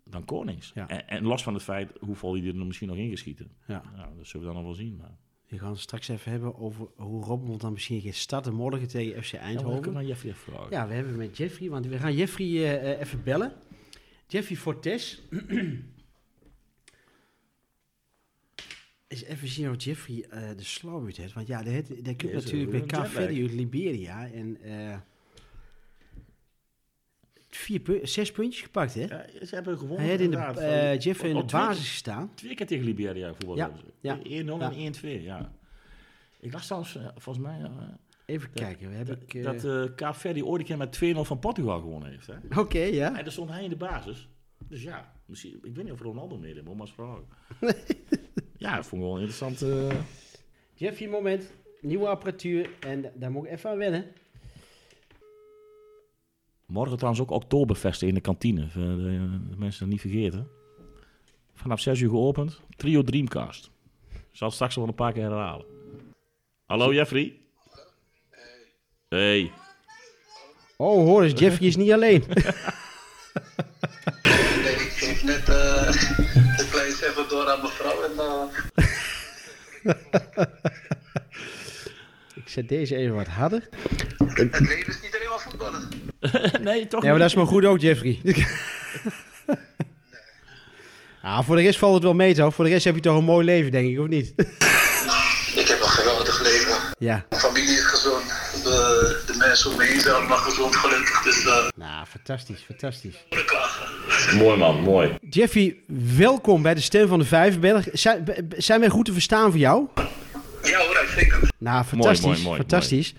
[0.05, 0.73] dan Konings.
[0.75, 0.89] Ja.
[0.89, 3.51] En, en los van het feit hoeveel hij er misschien nog ingeschieten.
[3.67, 3.83] Ja.
[3.97, 4.97] Ja, dat zullen we dan nog wel zien.
[4.97, 5.17] Maar...
[5.49, 9.23] We gaan het straks even hebben over hoe Robbenmond dan misschien gaat starten morgen tegen
[9.23, 9.81] FC Ja, Eindhoven.
[9.81, 10.71] kan aan Jeffrey even vragen.
[10.71, 13.53] Ja, we hebben met Jeffrey, want we gaan Jeffrey eh, eh, even bellen.
[14.27, 15.23] Jeffrey Fortes.
[19.13, 20.63] Eens even zien of Jeffrey eh, de
[21.05, 21.33] uit heeft.
[21.33, 23.07] Want ja, dat, dat komt is natuurlijk bij.
[23.07, 24.31] Verde uit Liberia.
[24.31, 24.97] En eh,
[27.49, 29.01] vier pu- zes puntjes gepakt, hè?
[29.01, 30.01] Ja, ze hebben gewonnen.
[30.07, 32.35] Hij had in de, van- Jeffrey in de basis gestaan.
[32.35, 33.57] Twee keer tegen Liberia voetbal.
[33.57, 34.73] Ja, ja, 1-0 ja.
[34.73, 35.53] en 1-2, ja.
[36.41, 37.71] Ik las zelfs, volgens mij,
[38.27, 39.23] Even kijken, we hebben...
[39.27, 42.27] ik, dat eh Kaap Verde ooit een keer met 2-0 van Portugal gewonnen heeft.
[42.27, 42.61] Hè?
[42.61, 43.09] Oké, ja.
[43.09, 44.29] En daar stond hij in de basis.
[44.69, 47.25] Dus ja, misschien, ik weet niet of Ronaldo meedeed, maar maar vragen.
[48.63, 49.63] ja, dat vond ik wel een interessant.
[49.63, 49.97] eh,
[50.75, 51.53] Jeffrey, moment.
[51.81, 52.71] Nieuwe apparatuur.
[52.81, 54.05] En daar moet ik even aan wennen.
[56.67, 58.69] Morgen trouwens ook Oktoberfesten in de kantine.
[58.69, 58.97] voor De,
[59.51, 60.49] de mensen dat niet vergeten.
[61.55, 62.61] Vanaf 6 uur geopend.
[62.77, 63.71] Trio Dreamcast.
[64.13, 65.67] Ik zal het straks wel een paar keer herhalen.
[66.67, 67.37] Hallo Jeffrey.
[69.09, 69.53] Hey.
[70.77, 72.25] Oh, hoor eens, Jeffrey is niet alleen.
[74.63, 76.52] Nee, ik geef net eh
[77.03, 78.43] even door aan mevrouw en eh
[82.35, 83.69] ik zet deze even wat harder.
[84.19, 85.89] het leven is niet alleen maar voetballen.
[86.69, 88.21] nee, toch Ja, maar dat is maar goed ook, Jeffrey.
[91.23, 92.55] Ah, voor de rest valt het wel mee, toch?
[92.55, 94.35] Voor de rest heb je toch een mooi leven, denk ik, of niet?
[97.03, 97.25] Ja.
[97.29, 98.25] Mijn familie is gezond.
[98.63, 101.23] De, de mensen om me heen zijn allemaal gezond, gelukkig.
[101.23, 103.17] Dus eh Nou, fantastisch, fantastisch.
[104.39, 105.19] Mooi man, mooi.
[105.31, 105.77] Jeffrey,
[106.17, 107.89] welkom bij de Stem van de Vijverberg.
[107.93, 108.25] Zijn,
[108.57, 109.87] zijn wij goed te verstaan voor jou?
[110.63, 111.53] Ja hoor, uitstekend.
[111.59, 113.15] Nou, fantastisch, mooi, mooi, fantastisch.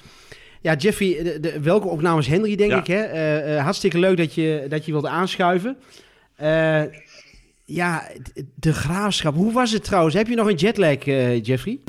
[0.62, 2.78] Ja, Jeffrey, de, de, welkom ook namens Henry, denk Ja.
[2.80, 2.88] ik.
[2.88, 3.04] Hè?
[3.04, 5.78] Eh, eh, hartstikke leuk dat je, dat je wilt aanschuiven.
[6.36, 6.82] Eh,
[7.66, 8.10] ja,
[8.56, 9.36] de graafschap.
[9.36, 10.16] Hoe was het trouwens?
[10.16, 11.04] Heb je nog een jetlag,
[11.42, 11.80] Jeffrey?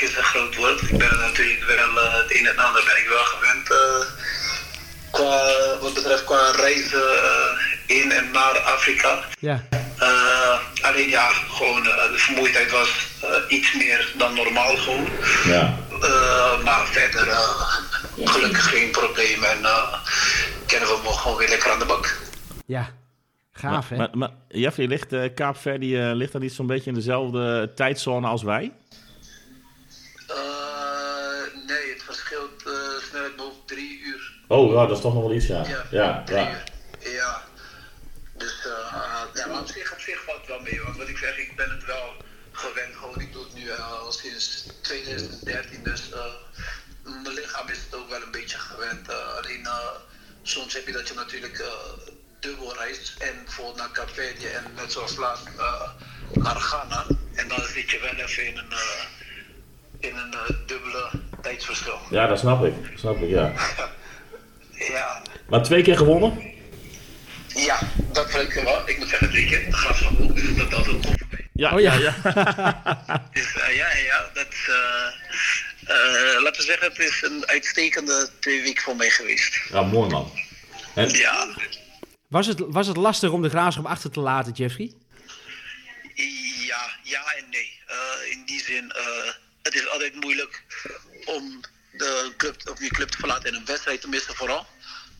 [0.00, 0.80] Is een groot woord.
[0.82, 3.70] Ik ben er natuurlijk wel eh, het een en ander ben ik wel gewend.
[3.70, 4.06] eh,
[5.10, 9.18] qua, wat betreft qua reizen eh, in en naar Afrika.
[9.40, 9.64] Ja.
[9.98, 12.90] Eh, alleen ja, gewoon de vermoeidheid was
[13.48, 15.08] iets meer dan normaal gewoon.
[15.44, 15.78] Ja.
[16.02, 17.76] Eh, maar verder eh,
[18.24, 19.94] gelukkig geen probleem en eh,
[20.66, 22.16] kennen we gewoon weer lekker aan de bak.
[22.66, 22.88] Ja.
[23.52, 23.96] Gaaf, hè?
[23.96, 28.26] Maar, maar Jeffrey, ligt uh, Kaapverdi uh, ligt dan niet zo'n beetje in dezelfde tijdzone
[28.26, 28.72] als wij?
[34.48, 35.64] Oh, ja, dat is toch nog wel iets, ja.
[35.66, 36.24] Ja, ja,
[37.00, 37.42] ja.
[38.36, 40.80] Dus uh, ja, maar op zich, op zich valt het wel mee.
[40.82, 42.14] Want wat ik zeg, ik ben het wel
[42.52, 42.94] gewend.
[42.96, 45.82] Gewoon, ik doe het nu uh, al sinds 2013.
[45.82, 49.10] Dus uh, mijn lichaam is het ook wel een beetje gewend.
[49.10, 49.68] Uh, alleen
[50.42, 51.64] soms heb je dat je natuurlijk
[52.40, 53.14] dubbel reist.
[53.18, 55.48] En bijvoorbeeld naar Capverdi en net zoals laatst
[56.32, 57.04] naar Ghana.
[57.34, 58.72] En dan zit je wel even in een,
[59.98, 61.10] in een dubbele
[61.42, 61.98] tijdsverschil.
[62.10, 62.90] Ja, dat snap ik.
[62.90, 63.52] Dat snap ik, ja.
[64.78, 65.22] ja.
[65.48, 66.56] Maar twee keer gewonnen?
[67.54, 67.78] Ja,
[68.12, 68.88] dat wil ik wel.
[68.88, 69.66] Ik moet zeggen, drie keer.
[69.70, 71.06] Gras van Hoek, dus dat altijd.
[71.52, 71.94] Ja, Oh, ja.
[71.94, 72.14] ja.
[73.32, 74.74] Dus uh, ja, ja, dat is, uh,
[75.96, 79.60] uh, laten we zeggen, het is een uitstekende twee weken voor mij geweest.
[79.72, 80.32] Ja, mooi man.
[80.94, 81.08] En...
[81.08, 81.46] Ja.
[82.28, 84.92] Was het, was het lastig om de graafschap achter te laten, Jeffrey?
[86.66, 87.80] Ja, ja en nee.
[87.88, 88.92] Uh, in die zin,
[89.62, 90.64] het is altijd moeilijk
[91.24, 91.60] om
[91.98, 94.66] de club, of je club te verlaten en een wedstrijd te missen vooral.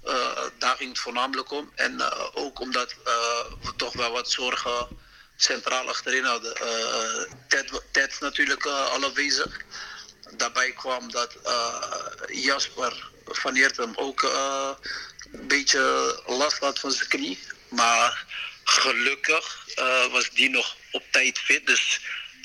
[0.05, 0.15] Uh,
[0.59, 1.73] daar ging het voornamelijk om.
[1.75, 3.05] En uh, ook omdat uh,
[3.63, 4.89] we toch wel wat zorgen
[5.37, 6.55] centraal achterin hadden.
[7.49, 9.61] Ted, Ted natuurlijk al afwezig.
[10.37, 11.83] daarbij kwam dat eh,
[12.45, 14.71] Jasper van Eertem ook eh,
[15.33, 17.39] een beetje last had van zijn knie.
[17.69, 18.25] Maar
[18.65, 21.67] gelukkig eh, was die nog op tijd fit.
[21.67, 22.01] Dus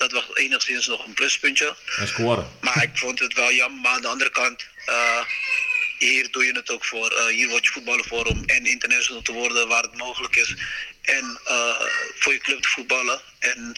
[0.10, 1.76] dat was enigszins nog een pluspuntje.
[1.98, 2.52] En scoren.
[2.62, 3.82] Maar ik vond het wel jammer.
[3.82, 5.22] Maar aan de andere kant, eh,
[6.04, 7.12] hier doe je het ook voor.
[7.12, 10.56] Eh, hier word je voetballer voor om en international te worden waar het mogelijk is.
[11.02, 11.82] En eh,
[12.20, 13.22] voor je club te voetballen.
[13.40, 13.76] En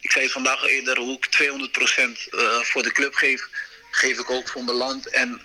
[0.00, 3.48] ik zei het vandaag eerder, hoe ik 200% eh, voor de club geef,
[3.90, 5.06] geef ik ook voor mijn land.
[5.06, 5.40] En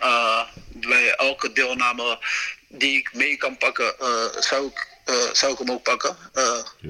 [0.69, 2.19] bij elke deelname
[2.67, 3.95] die ik mee kan pakken,
[4.39, 4.87] zou, ik,
[5.33, 6.17] zou ik hem ook pakken.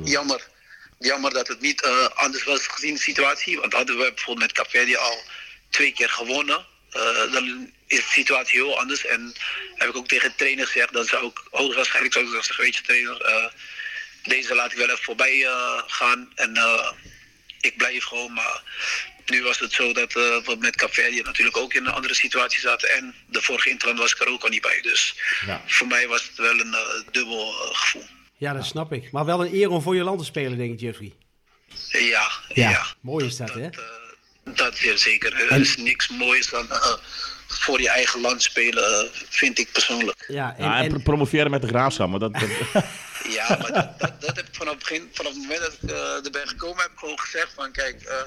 [0.03, 0.53] Jammer.
[0.99, 3.59] Jammer dat het niet eh, anders was gezien de situatie.
[3.59, 5.23] Want hadden we bijvoorbeeld met Caverdi al
[5.69, 6.65] twee keer gewonnen.
[6.91, 9.05] eh, dan is de situatie heel anders.
[9.05, 9.35] En
[9.75, 12.75] heb ik ook tegen de trainer gezegd, dan zou ik hoogstwaarschijnlijk zou ik zeggen, weet
[12.75, 13.45] je trainer, eh,
[14.23, 15.47] deze laat ik wel even voorbij
[15.87, 16.31] gaan.
[16.35, 16.57] En
[17.61, 18.33] ik blijf gewoon.
[18.33, 18.61] Maar
[19.25, 22.89] nu was het zo dat we met Caverdi natuurlijk ook in een andere situatie zaten.
[22.89, 24.81] En de vorige interland was ik er ook al niet bij.
[24.81, 25.61] Dus Ja.
[25.67, 26.75] voor mij was het wel een
[27.11, 28.07] dubbel gevoel.
[28.45, 29.11] Ja, dat snap ik.
[29.11, 31.13] Maar wel een eer om voor je land te spelen, denk ik, Jeffrey.
[31.89, 32.85] Ja, ja.
[33.01, 33.69] Mooi is dat, hè?
[33.69, 33.75] Dat,
[34.43, 35.33] eh, dat zeer zeker.
[35.51, 36.93] Er is niks moois dan eh,
[37.47, 40.25] voor je eigen land spelen, eh, vind ik persoonlijk.
[40.27, 42.09] Ja, en, Ja, en en- pro- promoveren met de graafschap.
[42.09, 42.49] Maar dat, dat,
[43.37, 45.89] Ja, maar dat, dat, dat heb ik vanaf het begin, vanaf het moment dat ik
[45.89, 48.17] eh, er ben gekomen, heb ik gewoon gezegd van kijk, eh,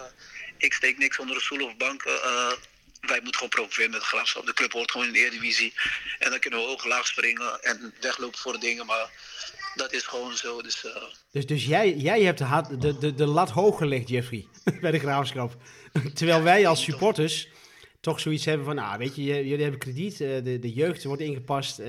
[0.57, 2.22] ik steek niks onder de stoel of banken.
[2.22, 2.52] eh,
[3.00, 4.46] wij moeten gewoon promoveren met de graafschap.
[4.46, 5.72] De club hoort gewoon in de Eredivisie.
[6.18, 8.87] En dan kunnen we hoog laag springen en weglopen voor de dingen.
[8.87, 9.11] Maar
[9.78, 10.62] dat is gewoon zo.
[10.62, 14.46] Dus eh, dus dus jij, jij hebt de, de, de, de lat hoog gelegd, Jeffrey,
[14.80, 15.56] bij de graafschap.
[16.14, 17.48] Terwijl wij als supporters
[18.00, 21.22] toch zoiets hebben van, nou, weet je, jullie hebben krediet, eh, de, de jeugd wordt
[21.22, 21.78] ingepast.
[21.78, 21.88] eh,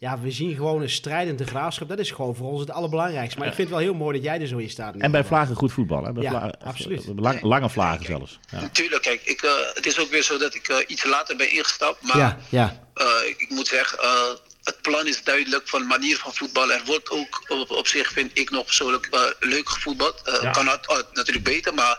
[0.00, 1.88] ja, we zien gewoon een strijdende graafschap.
[1.88, 3.38] Dat is gewoon voor ons het allerbelangrijkste.
[3.38, 4.94] Maar ik vind het wel heel mooi dat jij er zo in staat.
[4.96, 6.04] en bij vlagen goed voetbal.
[6.04, 6.12] Hè?
[6.12, 7.04] Bij Ja, absoluut.
[7.16, 8.38] Lang- lange vlagen zelfs.
[8.50, 8.60] Ja.
[8.60, 9.40] natuurlijk, kijk, ik,
[9.74, 12.02] het is ook weer zo dat ik iets later ben ingestapt.
[12.02, 12.88] Maar Ja, ja.
[12.94, 14.22] Eh, ik, moet zeggen, eh,
[14.68, 16.76] het plan is duidelijk van manier van voetballen.
[16.76, 20.22] Er wordt ook op, op zich, vind ik nog persoonlijk, eh, leuk gevoetbald.
[20.24, 20.50] Eh, Ja.
[20.50, 21.96] Kan het, eh, natuurlijk beter, maar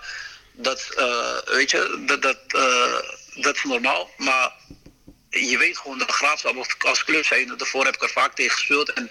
[0.51, 2.37] dat, eh, weet je, dat, dat,
[3.35, 4.09] dat is normaal.
[4.17, 4.51] Maar
[5.29, 8.51] je weet gewoon, de graafschap als, als club zijn, daarvoor heb ik er vaak tegen
[8.57, 8.93] gespeeld.
[8.93, 9.09] En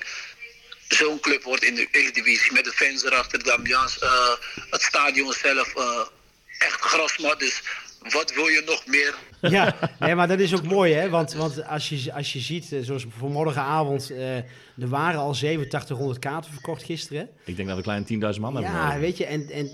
[0.88, 3.99] zo'n club wordt in de Eredivisie met de fans erachter, de ambiance,
[4.71, 5.73] het stadion zelf,
[6.59, 7.38] echt grasmat.
[7.38, 7.61] Dus
[7.99, 9.14] wat wil je nog meer?
[9.57, 11.09] Ja, nee, maar dat is ook mooi, hè?
[11.09, 15.29] Want, want als, je, als je ziet, eh, zoals voor morgenavond, eh, er waren al
[15.29, 17.29] 8700 kaarten verkocht gisteren.
[17.44, 18.72] Ik denk dat we een klein 10.000 man hebben.
[18.72, 19.01] Ja, nodig.
[19.01, 19.70] weet je, en, en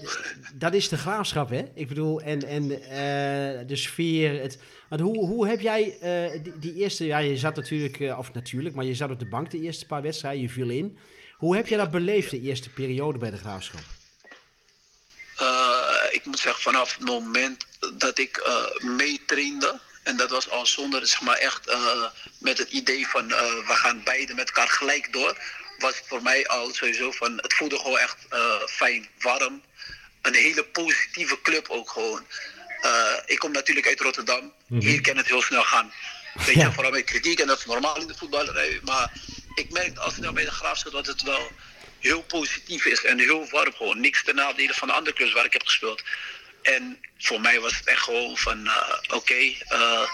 [0.54, 1.62] dat is de graafschap, hè?
[1.74, 4.40] Ik bedoel, en, en eh, de sfeer.
[4.40, 8.18] Het, want hoe, hoe heb jij eh, die, die eerste, ja, je zat natuurlijk, eh,
[8.18, 10.98] of natuurlijk, maar je zat op de bank de eerste paar wedstrijden, je viel in.
[11.36, 13.80] Hoe heb jij dat beleefd, de eerste periode bij de graafschap?
[15.36, 15.46] Eh,
[16.10, 21.06] ik moet zeggen, vanaf het moment dat ik eh meetrainde, en dat was al zonder
[21.06, 22.04] zeg maar echt eh,
[22.38, 25.36] met het idee van eh, we gaan beide met elkaar gelijk door,
[25.78, 28.16] was voor mij al sowieso van het voelde gewoon echt
[28.66, 29.62] fijn, warm.
[30.22, 32.26] Een hele positieve club ook gewoon.
[33.26, 34.52] Ik kom natuurlijk uit Rotterdam.
[34.66, 35.92] Hier kan het heel snel gaan.
[36.34, 36.66] Weet Ja.
[36.66, 38.80] je, vooral met kritiek en dat is normaal in de voetballerij.
[38.82, 39.12] Maar
[39.54, 41.50] ik merk al snel bij de graafschap dat het wel
[41.98, 44.00] heel positief is en heel warm gewoon.
[44.00, 46.02] Niks ten nadele van de andere clubs waar ik heb gespeeld.
[46.64, 50.08] En voor mij was het echt gewoon van, eh, oké, eh,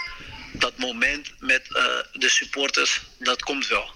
[0.52, 3.92] dat moment met eh, de supporters, dat komt wel.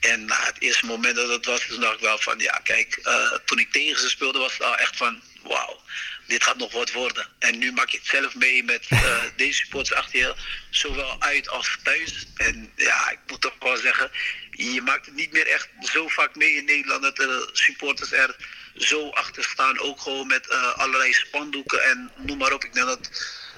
[0.00, 3.00] En na het eerste moment dat het was, dacht ik wel van, ja kijk,
[3.44, 5.80] toen ik tegen ze speelde was het al echt van, wauw,
[6.28, 7.26] dit gaat nog wat worden.
[7.38, 10.34] En nu maak je het zelf mee met eh, deze supporters achter je,
[10.70, 12.26] zowel uit als thuis.
[12.36, 14.10] En ja, ik moet toch wel zeggen,
[14.50, 18.36] je maakt het niet meer echt zo vaak mee in Nederland dat de supporters er
[18.74, 19.78] zo achter staan.
[19.80, 22.64] Ook gewoon met eh, allerlei spandoeken en noem maar op.
[22.64, 23.10] Ik denk dat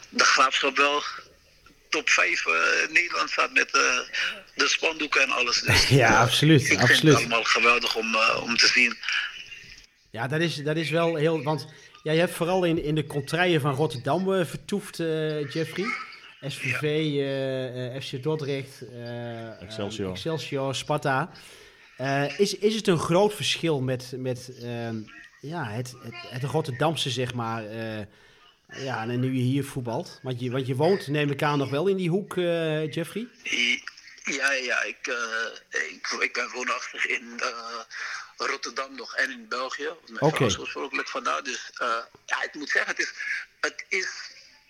[0.08, 1.02] de graafschap wel
[1.88, 2.52] top 5 eh
[2.90, 3.70] Nederland staat met
[4.54, 5.60] de spandoeken en alles.
[5.60, 7.14] Dus, Ja, absoluut, Ik vind absoluut.
[7.14, 8.96] het allemaal geweldig om, om te zien.
[10.10, 11.42] Ja, dat is, dat is wel heel.
[11.42, 11.66] Want
[12.02, 15.84] ja, je hebt vooral in, in de contraien van Rotterdam eh, vertoefd, eh, Jeffrey.
[16.46, 20.06] SVV, eh, FC Dordrecht, eh, Excelsior.
[20.06, 21.30] eh, Excelsior, Sparta.
[21.96, 24.96] Eh, is, is het een groot verschil met, met ehm,
[25.40, 28.04] ja, het, het, het Rotterdamse, zeg maar, eh,
[28.84, 30.20] ja, en nu je hier voetbalt?
[30.22, 33.26] Want je, want je woont, neem ik aan, nog wel in die hoek, eh, Jeffrey?
[34.24, 37.40] Ja, ja, ik, eh, ik, ik ben woonachtig in
[38.46, 39.90] Rotterdam nog en in België.
[40.06, 40.34] Mijn Oké.
[40.34, 41.44] vrouw is oorspronkelijk vandaan.
[41.44, 43.12] Dus eh, ja, ik moet zeggen, het is,
[43.60, 44.08] het, is,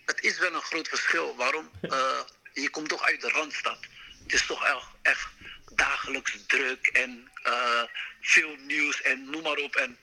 [0.05, 1.35] het is wel een groot verschil.
[1.35, 1.71] Waarom?
[1.81, 2.19] Eh,
[2.53, 3.79] je komt toch uit de Randstad.
[4.23, 5.27] Het is toch echt, echt
[5.71, 7.83] dagelijks druk en eh,
[8.21, 9.75] veel nieuws en noem maar op.
[9.75, 9.97] En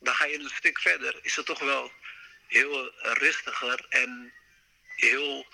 [0.00, 1.92] dan ga je een stuk verder, is het toch wel
[2.46, 4.32] heel rustiger en
[4.96, 5.46] heel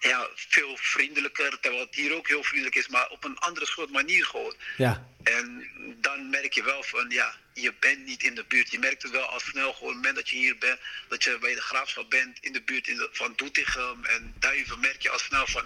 [0.00, 1.60] ja, veel vriendelijker.
[1.60, 4.54] Terwijl het hier ook heel vriendelijk is, maar op een andere soort manier gewoon.
[4.76, 5.06] Ja.
[5.22, 8.70] En dan merk je wel van, ja, je bent niet in de buurt.
[8.70, 11.24] Je merkt het wel al snel, gewoon op het moment dat je hier bent, dat
[11.24, 15.02] je bij de graafschap bent, in de buurt in de, van Doetinchem en Duiven, merk
[15.02, 15.64] je al snel van,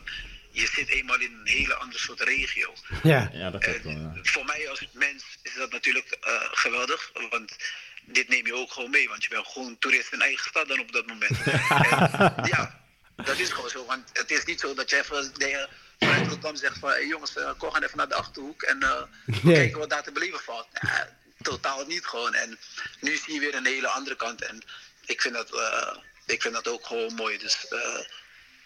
[0.51, 2.75] je zit eenmaal in een hele andere soort regio.
[3.03, 3.31] Ja.
[3.33, 4.31] Ja, dat klopt wel, En ja.
[4.31, 7.57] voor mij als mens is dat natuurlijk eh, geweldig, want
[8.05, 10.81] dit neem je ook gewoon mee, want je bent gewoon toerist in eigen stad dan
[10.81, 11.43] op dat moment.
[11.91, 12.84] en, ja,
[13.17, 16.57] dat is gewoon zo, want het is niet zo dat je even de, vanuit Rotterdam
[16.57, 19.03] zegt van, hey jongens, uh, kom gaan even naar de Achterhoek en eh,
[19.43, 19.55] Nee.
[19.55, 20.67] kijken wat daar te beleven valt.
[20.73, 21.09] Ja,
[21.43, 22.35] totaal niet gewoon.
[22.35, 22.59] En
[23.01, 24.63] nu zie je weer een hele andere kant en
[25.07, 25.97] ik vind dat, eh,
[26.27, 27.39] ik vind dat ook gewoon mooi.
[27.39, 28.01] Dus eh,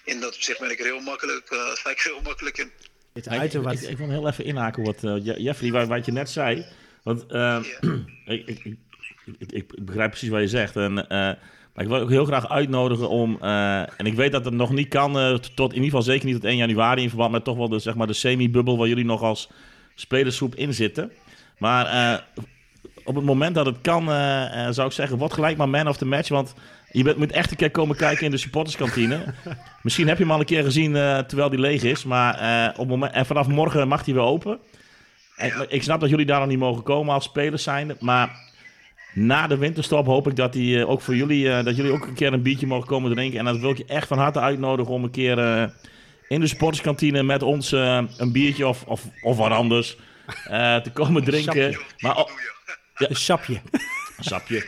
[0.04, 2.72] in dat opzicht ben ik er heel makkelijk, eh, sta ik er heel makkelijk in.
[3.12, 3.72] Het wat...
[3.72, 6.66] ik, ik wil heel even inhaken wat eh, Je- Jeffrey, wat, wat je net zei.
[7.02, 7.58] Want eh,
[8.24, 8.76] ik, ik, ik,
[9.38, 10.76] ik- ik begrijp precies wat je zegt.
[10.76, 11.32] En, eh,
[11.79, 13.38] maar ik wil ook heel graag uitnodigen om...
[13.41, 16.27] eh, en ik weet dat het nog niet kan, eh, tot, in ieder geval zeker
[16.27, 17.03] niet tot 1 januari...
[17.03, 19.51] in verband met toch wel de, zeg maar, de semi-bubbel waar jullie nog als
[19.95, 21.12] spelersgroep in zitten.
[21.59, 22.19] Maar eh,
[23.05, 24.05] op het moment dat het kan,
[24.75, 25.19] zou ik zeggen...
[25.19, 26.55] word gelijk maar man of the match, want...
[26.93, 29.25] Je bent, moet echt een keer komen kijken in de supporterskantine.
[29.83, 30.93] Misschien heb je hem al een keer gezien
[31.27, 32.05] terwijl die leeg is.
[32.05, 34.59] Maar op moment, en vanaf morgen mag hij weer open.
[35.37, 37.97] En, ik snap dat jullie daar nog niet mogen komen als spelers zijn.
[38.01, 38.47] Maar
[39.18, 42.07] na de winterstop hoop ik dat, die, eh, ook voor jullie, eh, dat jullie ook
[42.07, 43.38] een keer een biertje mogen komen drinken.
[43.38, 45.68] En dat wil ik je echt van harte uitnodigen om een keer eh,
[46.28, 49.96] in de supporterskantine met ons een biertje of, of, of wat anders
[50.83, 51.72] te komen drinken.
[51.72, 51.85] Sapje.
[51.98, 52.28] Maar oh,
[52.94, 53.61] Een sapje.
[54.18, 54.64] sapje.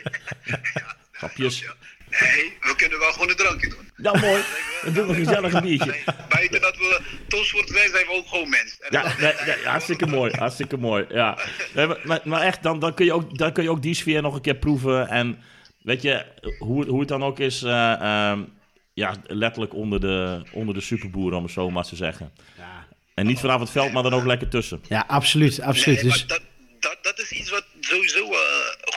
[1.21, 1.65] Sapjes.
[2.11, 3.91] Nee, we kunnen wel gewoon een drankje doen.
[3.97, 4.43] Ja, mooi.
[4.85, 5.91] Dan doen we een gezellig biertje.
[5.91, 8.77] Nee, buiten dat we topsport zijn, zijn we ook gewoon mens.
[8.81, 10.33] En Ja, dat- nee, nee, hartstikke mooi.
[10.37, 11.05] Hartstikke mooi.
[11.09, 11.39] Ja.
[11.75, 14.23] Nee, maar- maar, echt, dan, dan, kun je ook, dan kun je ook die sfeer
[14.23, 15.09] nog een keer proeven.
[15.09, 15.39] En
[15.83, 16.25] weet je,
[16.59, 18.41] hoe, het- hoe het dan ook is, eh, ehm,
[18.95, 22.33] ja, letterlijk onder de, onder de superboeren, om het zo maar te zeggen.
[22.59, 24.81] Ja, En niet vanaf het veld, maar dan ook lekker tussen.
[24.89, 25.61] ja absoluut.
[25.61, 26.03] absoluut.
[26.03, 26.43] Nee, Dus, maar dat,
[26.81, 28.30] dat, dat is iets wat sowieso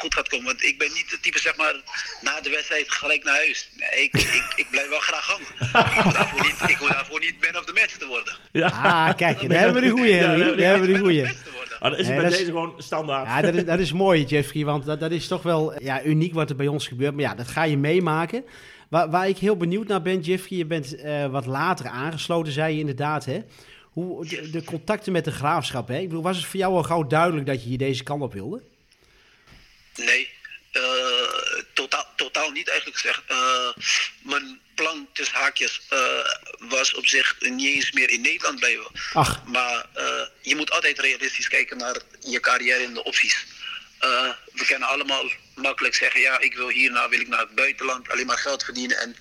[0.03, 0.45] goed gaat komen.
[0.45, 1.75] Want ik ben niet de type, zeg maar,
[2.21, 3.69] na de wedstrijd gelijk naar huis.
[3.79, 5.51] Nee, ik, ik, ik blijf wel graag hangen.
[5.95, 8.33] Ik hoef daarvoor niet, ik hoef daarvoor niet man of the match te worden.
[8.51, 10.39] Ja, ah, kijk, daar hebben we de goeie, Ja, Henry.
[10.49, 11.25] ja, Daar hebben we de goeie.
[11.79, 13.27] Ah, dat is Nee, bij dat is- deze gewoon standaard.
[13.27, 16.33] Ja, dat is, dat is mooi, Jeffrey, want dat, dat is toch wel ja, uniek
[16.33, 17.13] wat er bij ons gebeurt.
[17.13, 18.45] Maar ja, dat ga je meemaken.
[18.89, 22.73] Waar, waar ik heel benieuwd naar ben, Jeffrey, je bent eh, wat later aangesloten, zei
[22.73, 23.39] je inderdaad, hè?
[23.91, 25.97] Hoe, de, de contacten met de graafschap, hè?
[25.97, 28.33] Ik bedoel, was het voor jou al gauw duidelijk dat je hier deze kant op
[28.33, 28.61] wilde?
[29.95, 30.29] Nee,
[30.73, 33.21] eh, totaal, totaal niet eigenlijk gezegd.
[33.27, 33.69] Eh,
[34.21, 35.99] mijn plan tussen haakjes eh,
[36.57, 38.87] was op zich niet eens meer in Nederland blijven.
[39.13, 39.85] Ach, Maar
[40.41, 43.45] je moet altijd realistisch kijken naar je carrière en de opties.
[44.53, 48.25] We kunnen allemaal makkelijk zeggen, ja, ik wil hierna, wil ik naar het buitenland, alleen
[48.25, 48.97] maar geld verdienen.
[48.97, 49.15] En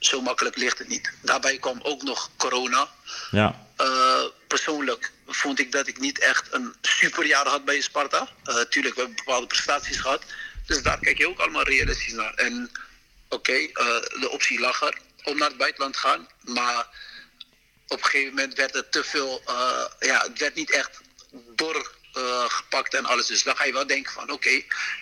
[0.00, 1.12] zo makkelijk ligt het niet.
[1.22, 2.88] Daarbij kwam ook nog corona.
[3.30, 3.66] Ja.
[3.76, 8.28] Eh, persoonlijk vond ik dat ik niet echt een superjaar had bij Sparta.
[8.44, 10.22] Eh tuurlijk, we hebben bepaalde prestaties gehad.
[10.66, 12.34] Dus daar kijk je ook allemaal realistisch naar.
[12.34, 12.70] En
[13.28, 13.70] oké, eh,
[14.20, 16.28] de optie lag er om naar het buitenland te gaan.
[16.40, 16.86] Maar
[17.88, 19.42] op een gegeven moment werd het te veel,
[19.98, 21.00] ja, het werd niet echt
[21.54, 23.26] doorgepakt en alles.
[23.26, 24.48] Dus dan ga je wel denken van oké,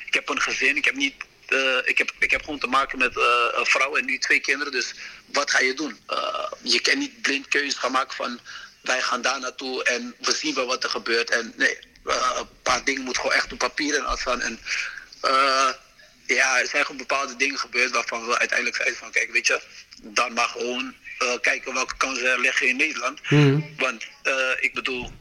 [0.07, 1.15] ik heb een gezin, ik heb niet.
[1.51, 4.41] Eh, ik, heb, ik heb gewoon te maken met eh, een vrouw en nu twee
[4.41, 4.73] kinderen.
[4.73, 4.95] Dus
[5.33, 5.99] wat ga je doen?
[6.07, 8.41] Eh, je kan niet blind keuzes gaan maken van
[8.81, 11.31] wij gaan daar naartoe en we zien wel wat er gebeurt.
[11.31, 14.41] En nee, een paar dingen moeten gewoon echt op papier en afstaan.
[14.41, 14.59] En
[16.27, 19.61] ja, er zijn gewoon bepaalde dingen gebeurd waarvan we uiteindelijk zeiden van kijk, weet je,
[20.03, 20.95] dan maar gewoon
[21.41, 23.21] kijken welke kansen er liggen in Nederland.
[23.77, 25.13] Want eh, ik bedoel,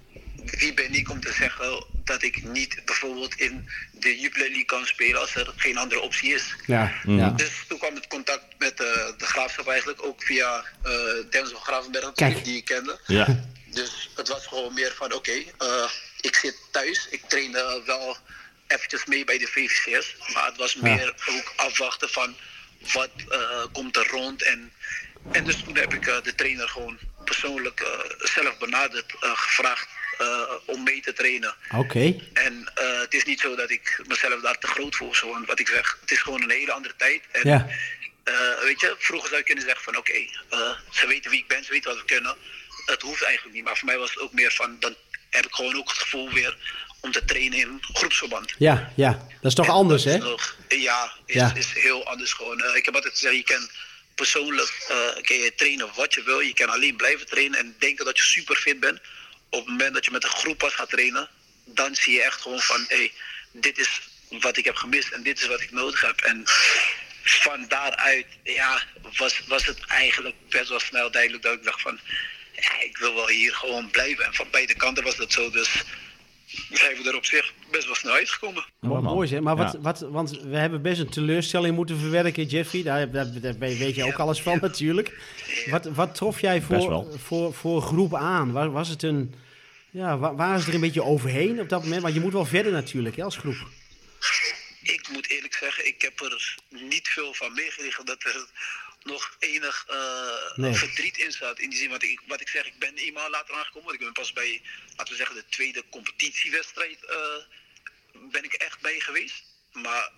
[0.52, 4.86] wie ben ik om te zeggen dat ik niet bijvoorbeeld in de Jupiler League kan
[4.86, 6.56] spelen als er geen andere optie is.
[6.66, 7.30] ja, ja.
[7.30, 10.92] Dus toen kwam het contact met eh, de graafschap eigenlijk ook via eh
[11.30, 12.44] Denzel Gravenberg Kijk.
[12.44, 13.00] die ik kende.
[13.06, 13.44] Ja.
[13.72, 15.90] Dus het was gewoon meer van oké, eh,
[16.22, 17.08] ik zit thuis.
[17.10, 18.18] Ik trainde wel
[18.68, 20.16] eventjes mee bij de VVC's.
[20.34, 22.36] Maar het was meer ook afwachten van
[22.94, 24.44] wat eh, komt er rond.
[24.44, 24.72] En,
[25.32, 29.88] en dus toen heb ik de trainer gewoon persoonlijk eh, zelf benaderd, eh, gevraagd
[30.66, 31.56] om mee te trainen.
[31.76, 32.16] Oké.
[32.34, 35.16] En eh, het is niet zo dat ik mezelf daar te groot voel.
[35.16, 37.22] Zo, want wat ik zeg, het is gewoon een hele andere tijd.
[37.32, 37.68] En, Ja.
[38.24, 40.14] eh, weet je, vroeger zou je kunnen zeggen van oké,
[40.50, 42.36] eh, ze weten wie ik ben, ze weten wat we kunnen.
[42.86, 43.64] Het hoeft eigenlijk niet.
[43.66, 44.96] Maar voor mij was het ook meer van, dan
[45.30, 46.58] heb ik gewoon ook het gevoel weer
[47.02, 48.54] om te trainen in groepsverband.
[48.58, 49.12] Ja, ja.
[49.12, 50.16] Dat is toch En anders, hè?
[50.68, 51.54] ja, is, Ja.
[51.56, 52.62] is heel anders gewoon.
[52.62, 53.70] Eh, ik heb altijd gezegd, je kan
[54.16, 56.40] persoonlijk eh, kan je trainen wat je wil.
[56.40, 59.00] Je kan alleen blijven trainen en denken dat je super fit bent.
[59.50, 61.30] Op het moment dat je met een groep pas gaat trainen,
[61.66, 63.12] dan zie je echt gewoon van, hé, hey,
[63.52, 66.22] dit is wat ik heb gemist en dit is wat ik nodig heb.
[66.22, 66.42] En
[67.24, 68.82] van daaruit ja,
[69.18, 72.00] was, was het eigenlijk best wel snel duidelijk dat ik dacht van
[72.80, 74.26] ik wil wel hier gewoon blijven.
[74.26, 75.50] En van beide kanten was dat zo.
[75.50, 75.70] Dus
[76.72, 78.66] zijn we er op zich best wel snel uitgekomen.
[78.80, 79.40] Mooi zeg.
[79.40, 79.80] Maar wat, Ja.
[79.80, 82.84] wat, want we hebben best een teleurstelling moeten verwerken, Jeffrey.
[82.84, 85.20] Daar, daar, daar weet je ook alles van natuurlijk.
[85.70, 88.52] Wat, wat trof jij voor, voor, voor groep aan?
[88.52, 89.34] Was, was het een...
[89.92, 92.02] Ja, wa- waren ze er een beetje overheen op dat moment?
[92.02, 93.68] Want je moet wel verder natuurlijk, hè, als groep.
[94.82, 98.46] Ik moet eerlijk zeggen, ik heb er niet veel van meegekregen dat er
[99.08, 100.74] nog enig eh, Nee.
[100.74, 101.60] verdriet in zat.
[101.60, 103.84] In die zin, want ik, wat ik zeg, ik ben eenmaal later aangekomen.
[103.88, 104.62] Want ik ben pas bij,
[104.96, 107.18] laten we zeggen, de tweede competitiewedstrijd eh,
[108.32, 109.44] ben ik echt bij geweest.
[109.74, 110.12] Maar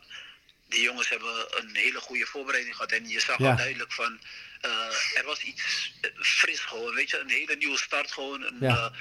[0.68, 2.92] die jongens hebben een hele goede voorbereiding gehad.
[2.92, 3.50] En je zag Ja.
[3.50, 4.20] al duidelijk van,
[4.62, 7.18] eh, er was iets fris gewoon, weet je.
[7.20, 8.92] Een hele nieuwe start gewoon, een Ja.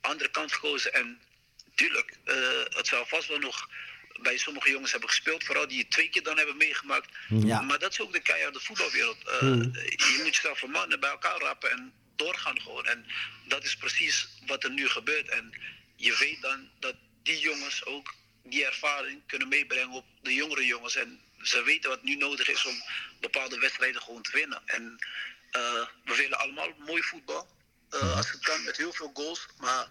[0.00, 0.92] andere kant gekozen.
[0.92, 1.20] En
[1.74, 2.12] tuurlijk,
[2.76, 3.68] het zou vast wel nog
[4.22, 5.44] bij sommige jongens hebben gespeeld.
[5.44, 7.08] Vooral die het twee keer dan hebben meegemaakt.
[7.28, 7.60] Ja.
[7.60, 9.28] Maar dat is ook de keiharde voetbalwereld.
[9.28, 9.62] Eh, Hmm.
[9.82, 12.86] Je moet jezelf van mannen bij elkaar rappen en doorgaan gewoon.
[12.86, 13.06] En
[13.44, 15.28] dat is precies wat er nu gebeurt.
[15.28, 15.52] En
[15.96, 20.96] je weet dan dat die jongens ook die ervaring kunnen meebrengen op de jongere jongens.
[20.96, 22.82] En ze weten wat nu nodig is om
[23.20, 24.62] bepaalde wedstrijden gewoon te winnen.
[24.66, 24.98] En
[25.50, 27.48] eh, we willen allemaal mooi voetbal.
[27.90, 29.46] Eh, Als het kan, met heel veel goals.
[29.58, 29.86] Maar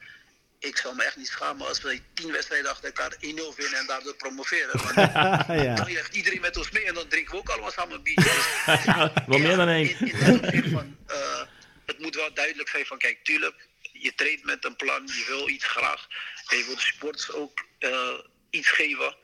[0.60, 3.18] ik zal me echt niet schamen als wij tien wedstrijden achter elkaar 1-0
[3.56, 4.82] winnen en daardoor promoveren.
[4.84, 4.96] Want
[5.64, 5.76] ja.
[5.76, 9.12] dan heeft iedereen met ons mee en dan drinken we ook allemaal samen een biertje.
[9.28, 10.00] Wel meer dan één.
[10.00, 11.42] In, in dat opzicht van, eh,
[11.86, 15.50] het moet wel duidelijk zijn van, kijk, tuurlijk, je treedt met een plan, je wil
[15.50, 16.08] iets graag.
[16.48, 18.14] En je wil de supporters ook eh,
[18.50, 19.16] iets geven.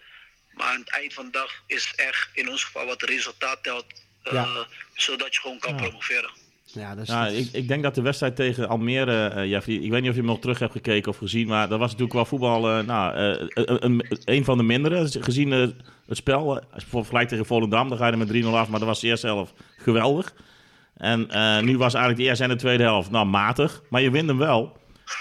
[0.54, 3.86] Maar aan het eind van de dag is echt in ons geval wat resultaat telt.
[4.24, 4.68] eh, Ja.
[4.94, 6.32] Zodat je gewoon kan promoveren.
[6.74, 9.92] Ja, dat is, Ja, ik, ik denk dat de wedstrijd tegen Almere, eh, Jeffrey, ik
[9.92, 12.14] weet niet of je hem nog terug hebt gekeken of gezien, maar dat was natuurlijk
[12.14, 15.08] wel voetbal, eh, nou, eh, een, van de mindere.
[15.20, 15.76] Gezien het
[16.10, 18.80] spel, als je bijvoorbeeld vergelijkt tegen Volendam, dan ga je er met 3-0 af, maar
[18.80, 20.34] dat was de eerste helft geweldig.
[21.02, 24.12] En eh, nu was eigenlijk de eerste en de tweede helft, nou, matig, maar je
[24.12, 24.78] wint hem wel.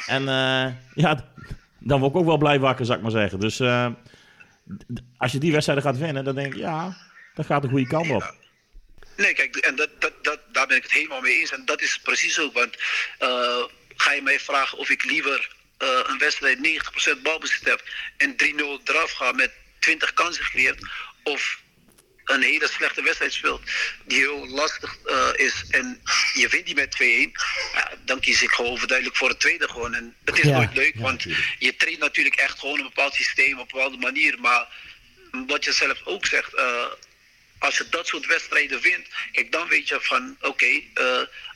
[0.06, 1.32] En eh, ja,
[1.78, 3.40] dan word ik ook wel blij wakker, zou ik maar zeggen.
[3.40, 3.86] Dus eh,
[5.16, 6.96] als je die wedstrijden gaat winnen, dan denk ik, ja,
[7.34, 8.34] dat gaat de goede kant op.
[9.16, 10.12] Nee, kijk, en dat, dat,
[10.60, 11.50] daar ben ik het helemaal mee eens.
[11.50, 12.52] En dat is precies ook.
[12.52, 12.76] Want
[13.18, 13.64] eh,
[13.96, 16.58] ga je mij vragen of ik liever eh, een wedstrijd
[17.18, 17.82] 90% balbezit heb
[18.16, 18.36] en 3-0
[18.84, 20.86] eraf ga met 20 kansen gecreëerd.
[21.22, 21.58] Of
[22.24, 23.62] een hele slechte wedstrijd speelt
[24.04, 26.02] die heel lastig eh, is en
[26.34, 27.04] je wint die met 2-1.
[27.74, 29.94] Ja, dan kies ik gewoon overduidelijk voor het tweede gewoon.
[29.94, 31.22] En het is Ja, nooit leuk, ja, want
[31.58, 34.40] je traint natuurlijk echt gewoon een bepaald systeem op een bepaalde manier.
[34.40, 34.66] Maar
[35.46, 36.54] wat je zelf ook zegt,
[37.60, 39.06] als je dat soort wedstrijden wint,
[39.50, 41.04] dan weet je van oké, eh,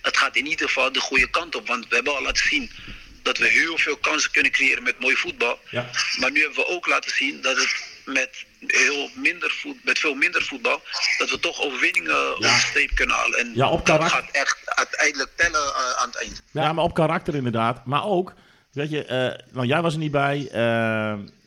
[0.02, 1.66] het gaat in ieder geval de goede kant op.
[1.66, 2.70] Want we hebben al laten zien
[3.22, 5.58] dat we heel veel kansen kunnen creëren met mooi voetbal.
[5.70, 5.90] Ja.
[6.18, 10.14] Maar nu hebben we ook laten zien dat het met, heel minder voet, met veel
[10.14, 10.82] minder voetbal,
[11.18, 13.38] dat we toch overwinningen over de streep kunnen halen.
[13.38, 16.42] En Ja, op dat gaat echt uiteindelijk tellen eh, aan het eind.
[16.50, 17.86] Ja, maar op karakter inderdaad.
[17.86, 18.34] Maar ook,
[18.72, 20.48] weet je, nou jij was er niet bij.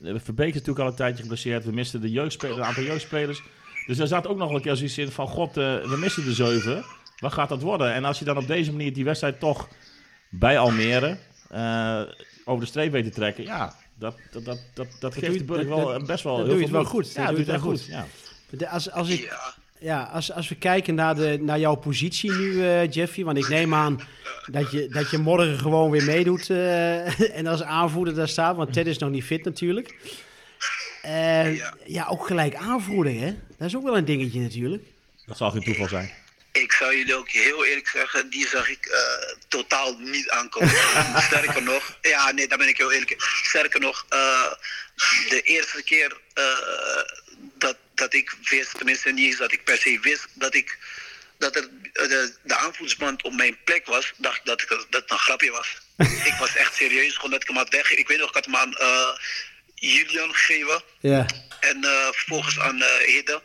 [0.01, 1.65] Verbeek is natuurlijk al een tijdje geblesseerd.
[1.65, 3.41] We misten de jeugdspelers, een aantal jeugdspelers.
[3.87, 6.23] Dus daar zat ook nog wel een keer zoiets in van, god, eh, we missen
[6.23, 6.83] de zeven.
[7.19, 7.93] Wat gaat dat worden?
[7.93, 9.67] En als je dan op deze manier die wedstrijd toch
[10.29, 11.17] bij Almere
[11.49, 12.01] eh,
[12.45, 15.85] over de streep weet te trekken, ja, dat, dat, dat, dat, geeft de burger wel
[15.87, 17.13] dat- eh, best wel dat heel doe het wel goed.
[17.13, 17.85] Ja, Dat doe het wel goed.
[17.85, 18.05] Ja.
[18.69, 19.53] Als, als, ik, Ja.
[19.79, 23.47] ja, als, als we kijken naar, de, naar jouw positie nu, eh, Jeffy, want ik
[23.49, 23.99] neem aan
[24.51, 28.73] dat je, dat je morgen gewoon weer meedoet eh, en als aanvoerder daar staat, want
[28.73, 29.95] Ted is nog niet fit natuurlijk.
[31.07, 31.73] Eh, Ja.
[31.85, 33.35] ja, ook gelijk aanvoerder, hè?
[33.57, 34.83] Dat is ook wel een dingetje natuurlijk.
[35.25, 36.13] Dat zal geen toeval zijn.
[36.51, 40.69] Ik zou jullie ook heel eerlijk zeggen, die zag ik eh, totaal niet aankomen.
[41.27, 43.17] Sterker nog, ja, nee, daar ben ik heel eerlijk in.
[43.19, 44.51] Sterker nog, eh,
[45.29, 46.43] de eerste keer eh,
[47.57, 50.77] dat, dat ik wist, tenminste niet eens dat ik per se wist, dat ik
[51.37, 55.11] dat er de, de aanvoersband op mijn plek was, dacht ik dat, ik, dat het
[55.11, 55.77] een grapje was.
[56.31, 57.91] ik was echt serieus, gewoon dat ik hem had weg.
[57.91, 59.17] Ik weet nog, ik had hem aan eh,
[59.79, 60.81] Julian gegeven.
[60.99, 61.25] Ja,
[61.59, 63.41] En eh, vervolgens aan eh Hidde.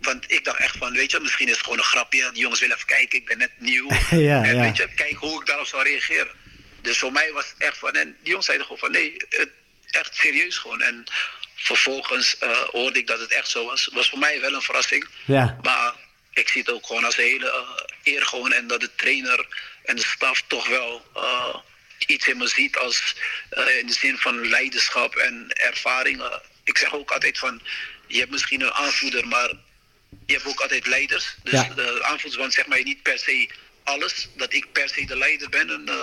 [0.00, 2.30] Want ik dacht echt van, weet je, misschien is het gewoon een grapje.
[2.32, 3.88] Die jongens willen even kijken, ik ben net nieuw.
[4.10, 4.60] Ja, en ja.
[4.60, 6.28] weet je, kijken hoe ik daarop zou reageren.
[6.82, 9.50] Dus voor mij was het echt van, en die jongens zeiden gewoon van, nee, het,
[9.90, 10.80] echt serieus gewoon.
[10.80, 11.04] En
[11.54, 13.90] vervolgens eh, hoorde ik dat het echt zo was.
[13.92, 15.08] was voor mij wel een verrassing.
[15.24, 15.92] ja, Maar
[16.32, 17.64] ik zie het ook gewoon als een hele
[18.02, 18.52] eer gewoon.
[18.52, 19.46] En dat de trainer
[19.84, 21.04] en de staf toch wel
[22.06, 23.16] iets in me ziet als
[23.50, 26.20] eh, in de zin van leiderschap en ervaring.
[26.20, 27.62] Eh, ik zeg ook altijd van,
[28.06, 29.52] je hebt misschien een aanvoerder, maar
[30.26, 31.34] je hebt ook altijd leiders.
[31.42, 31.68] Dus Ja.
[31.74, 33.48] de aanvoerdersband zegt mij niet per se
[33.84, 35.70] alles, dat ik per se de leider ben.
[35.70, 36.00] En, eh,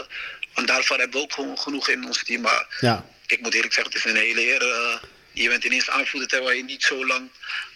[0.54, 2.42] en daarvoor hebben we ook gewoon genoeg in ons team.
[2.42, 3.06] Maar ja.
[3.28, 4.62] ik moet eerlijk zeggen, het is een hele eer.
[4.72, 4.98] eh,
[5.32, 7.30] je bent ineens aanvoerder terwijl je niet zo lang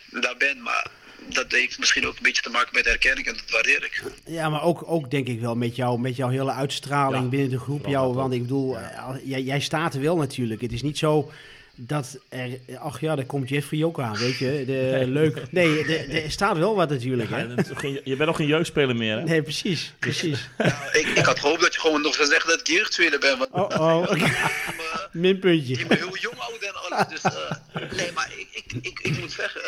[0.05, 0.59] daar bent.
[0.59, 0.85] Maar
[1.29, 4.03] dat heeft misschien ook een beetje te maken met herkenning en dat waardeer ik.
[4.25, 7.49] Ja, maar ook, ook denk ik wel met, jou, met jouw hele uitstraling Ja, binnen
[7.49, 7.85] de groep.
[7.85, 10.61] Jou, want ik bedoel, eh, jij, jij staat er wel natuurlijk.
[10.61, 11.31] Het is niet zo
[11.79, 12.59] dat er...
[12.79, 14.63] Ach ja, daar komt Jeffrey ook aan, weet je.
[14.65, 15.41] De, Leuk.
[15.51, 15.83] Nee,
[16.23, 17.75] er staat wel wat natuurlijk, Ja, hè.
[17.75, 19.23] geen- je bent nog geen jeugdspeler meer, hè?
[19.23, 20.49] Nee, precies, precies.
[20.57, 23.37] Nou, ik, ik had gehoopt dat je gewoon nog zou zeggen dat ik jeugdspeler ben.
[23.37, 24.15] Want Oh, oh, oké.
[24.77, 25.77] me- Minpuntje.
[25.77, 27.07] je bent heel jong oud en alles.
[27.07, 29.67] Dus eh, nee, maar ik, ik, ik, ik moet zeggen, eh,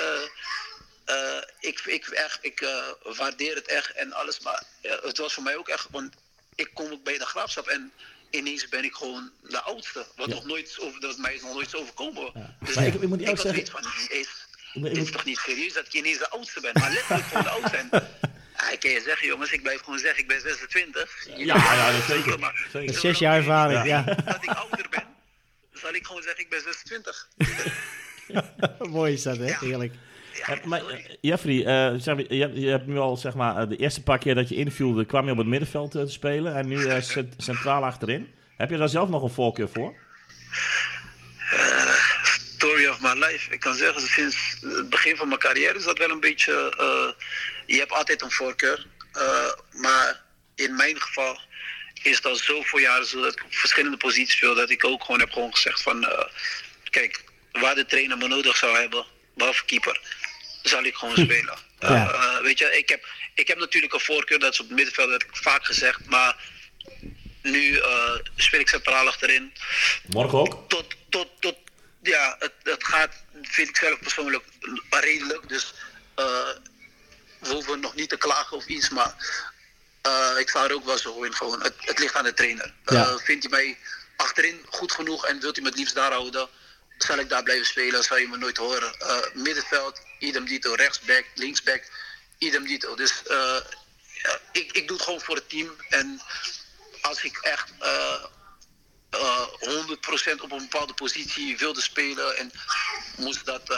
[1.10, 2.78] eh, ik, ik, echt, ik eh,
[3.18, 4.40] waardeer het echt en alles.
[4.40, 6.14] Maar eh, het was voor mij ook echt, want
[6.56, 7.92] ik kom ook bij de graafschap en
[8.30, 10.06] ineens ben ik gewoon de oudste.
[10.16, 12.56] Wat nog nooit, over, dat mij is nog nooit zo overkomen.
[12.62, 14.28] Dus Maar ik- ik moet ik eerlijk had zeggen- van, is,
[14.74, 17.28] Ik moet- dit is toch niet serieus dat ik ineens de oudste ben, maar letterlijk
[17.28, 17.78] gewoon de oudste.
[17.78, 17.90] En,
[18.58, 21.28] ja, ik kan je zeggen, jongens, ik blijf gewoon zeggen, ik ben 26.
[21.36, 22.40] Ja, ja, dat zeker.
[22.40, 23.00] Maar- zeker.
[23.00, 24.02] Zes jaar ervaring, ja.
[24.02, 25.08] Dat ik ouder ben,
[25.74, 27.28] zal ik gewoon zeggen, ik ben 26.
[28.90, 29.54] Mooi is dat, hè?
[30.46, 33.68] Eh, maar, eh, Jeffrey, eh, zeg maar, je, hebt- je hebt nu al zeg maar,
[33.70, 36.56] de eerste paar keer dat je invielde, kwam je op het middenveld te spelen.
[36.56, 38.34] En nu cent- centraal achterin.
[38.58, 39.96] Heb je daar zelf nog een voorkeur voor?
[42.56, 43.52] Story of my life.
[43.54, 46.74] Ik kan zeggen, sinds het begin van mijn carrière is dat wel een beetje.
[47.66, 48.86] je hebt altijd een voorkeur.
[49.72, 50.22] maar
[50.56, 51.40] in mijn geval
[52.04, 54.56] is het al zoveel jaren zo dat ik op verschillende posities speel.
[54.56, 56.08] Dat ik ook gewoon heb gewoon gezegd van.
[56.90, 59.06] kijk, waar de trainer me nodig zou hebben,
[59.36, 60.02] behalve keeper,
[60.70, 61.58] zal ik gewoon spelen.
[61.80, 62.12] Eh, Ja.
[62.12, 65.10] eh, weet je, ik heb, ik heb natuurlijk een voorkeur, dat is op het middenveld,
[65.10, 66.06] dat heb ik vaak gezegd.
[66.06, 66.36] Maar
[67.42, 69.54] nu eh, speel ik centraal achterin
[70.08, 70.70] Morgen ook?
[70.70, 71.56] tot, tot, tot,
[72.02, 74.44] ja, het, het gaat, vind ik zelf persoonlijk,
[74.90, 75.50] redelijk.
[75.50, 75.74] Dus
[77.40, 79.14] we hoeven nog niet te klagen of iets, maar
[80.40, 81.34] ik sta er ook wel zo in.
[81.34, 81.62] Gewoon.
[81.64, 82.74] Het, het ligt aan de trainer.
[82.86, 83.18] Ja.
[83.18, 83.78] Vindt hij mij
[84.16, 86.50] achterin goed genoeg en wilt hij me het liefst daar houden,
[87.04, 89.00] zal ik daar blijven spelen, zal je me nooit horen.
[89.00, 91.84] Eh, middenveld, idem dito, rechtsback, linksback,
[92.38, 92.96] idem dito.
[92.96, 93.58] Dus eh,
[94.24, 95.76] ja, ik, ik doe het gewoon voor het team.
[95.90, 96.22] En
[97.02, 98.24] als ik echt eh,
[99.10, 102.38] eh 100% op een bepaalde positie wilde spelen.
[102.38, 102.52] En
[103.18, 103.78] moest dat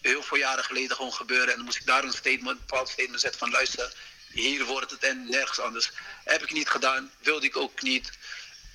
[0.00, 1.48] heel veel jaren geleden gewoon gebeuren.
[1.48, 3.92] En dan moest ik daar een statement, een bepaald statement zetten van luister,
[4.32, 5.90] hier wordt het en nergens anders.
[6.24, 8.10] Heb ik niet gedaan, wilde ik ook niet.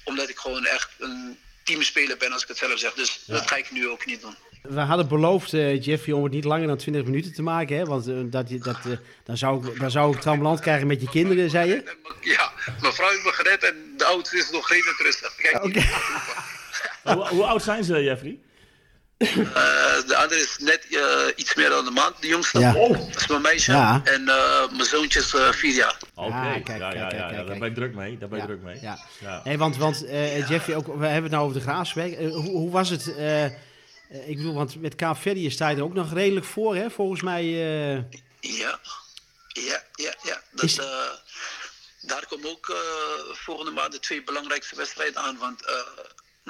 [0.04, 1.40] Omdat ik gewoon echt een
[1.72, 2.94] teamspeler ben als ik het zelf zeg.
[2.94, 4.36] Dus dat ga ik nu ook niet doen.
[4.62, 7.78] We hadden beloofd, eh, Jeffrey, om het niet langer dan 20 minuten te maken.
[7.78, 7.86] Hè?
[7.86, 8.92] Want eh, dat, je- dat, eh,
[9.24, 11.84] dan, zou ik, dan zou ik tramland krijgen met je kinderen, zei je.
[12.22, 12.52] Ja,
[12.82, 15.36] mijn vrouw heeft me gered en de oudste is nog redelijk rustig.
[15.36, 15.84] Kijk,
[17.04, 18.38] hoe, hoe oud zijn ze, Jeffrey?
[19.18, 19.28] Eh,
[20.08, 22.60] de andere is net eh, iets meer dan een maand, de jongste.
[22.60, 22.74] Ja.
[22.74, 23.72] Dat is mijn meisje.
[23.72, 24.02] Ja.
[24.04, 25.98] En eh, mijn zoontje is vier jaar.
[26.16, 28.18] Oké, ja, ja, ja, ja, daar ben je druk mee.
[28.18, 28.82] Daar ben Ja, druk mee.
[28.82, 29.00] Ja.
[29.20, 29.42] Ja.
[29.44, 32.18] Nee, want want eh, Jeffrey, ook, we hebben het nou over de Graafsweg.
[32.18, 33.08] Hoe, hoe was het?
[34.26, 36.90] ik bedoel, want met Kaap Verdi sta je er ook nog redelijk voor, hè?
[36.90, 37.44] Volgens mij.
[37.44, 37.94] eh,
[38.40, 38.80] Ja,
[39.48, 40.42] ja, ja, ja.
[40.52, 40.86] Dat, Is- eh,
[42.02, 42.76] daar komen ook eh,
[43.34, 45.38] volgende maand de twee belangrijkste wedstrijden aan.
[45.38, 45.74] Want eh,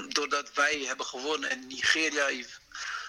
[0.08, 2.60] doordat wij hebben gewonnen en Nigeria heeft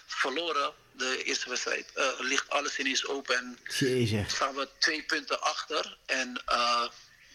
[0.06, 3.36] verloren, de eerste wedstrijd, eh, ligt alles ineens open.
[3.36, 4.32] En Jezus.
[4.32, 5.98] staan we twee punten achter.
[6.06, 6.88] En eh,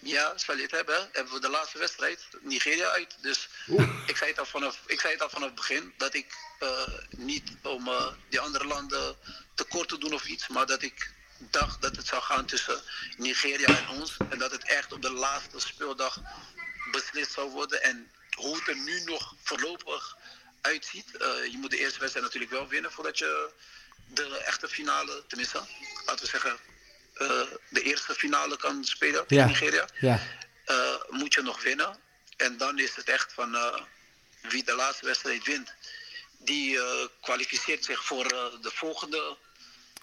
[0.04, 3.18] ja, zal je het hebben, hebben we de laatste wedstrijd, Nigeria uit.
[3.22, 3.50] Dus
[4.06, 6.88] ik zei, het al vanaf, ik zei het al vanaf het begin, dat ik eh,
[7.10, 9.16] niet om eh, die andere landen
[9.56, 12.82] tekort te doen of iets, maar dat ik dacht dat het zou gaan tussen
[13.18, 14.18] Nigeria en ons.
[14.30, 16.22] En dat het echt op de laatste speeldag
[16.92, 17.84] beslist zou worden.
[17.84, 20.18] En hoe het er nu nog voorlopig
[20.62, 21.18] uitziet.
[21.18, 23.50] eh, je moet de eerste wedstrijd natuurlijk wel winnen voordat je
[24.08, 25.62] de echte finale, tenminste,
[26.06, 26.58] laten we zeggen,
[27.14, 29.42] eh, de eerste finale kan spelen Ja.
[29.42, 29.88] in Nigeria.
[30.00, 30.20] Ja.
[30.66, 32.00] Eh, moet je nog winnen.
[32.38, 33.58] En dan is het echt van
[34.42, 35.74] wie de laatste wedstrijd wint,
[36.38, 36.80] die
[37.22, 38.28] kwalificeert zich voor
[38.62, 39.38] de volgende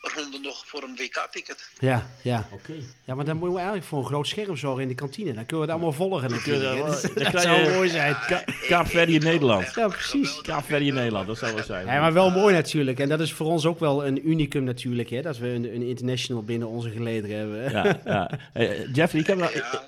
[0.00, 1.70] ronde nog voor een WK-ticket.
[1.78, 2.48] Ja, ja.
[2.52, 2.72] Oké.
[3.04, 5.32] Ja, maar dan moeten we eigenlijk voor een groot scherm zorgen in de kantine.
[5.32, 6.44] Dan kunnen we het allemaal volgen Dat,
[7.02, 8.16] dat krijg zou je- mooi zijn.
[8.26, 9.72] Ka- Kaapverdi in Nederland.
[9.74, 10.40] Ja, precies.
[10.40, 11.86] Kaapverdi in Nederland, dat zou wel zijn.
[11.86, 12.98] Ja, maar wel mooi natuurlijk.
[12.98, 15.10] En dat is voor ons ook wel een unicum natuurlijk.
[15.10, 15.22] Hè?
[15.22, 17.70] Dat we een, een international binnen onze gelederen hebben.
[17.70, 18.30] Ja, ja.
[18.52, 19.38] Hey, Jeffrey, ik heb,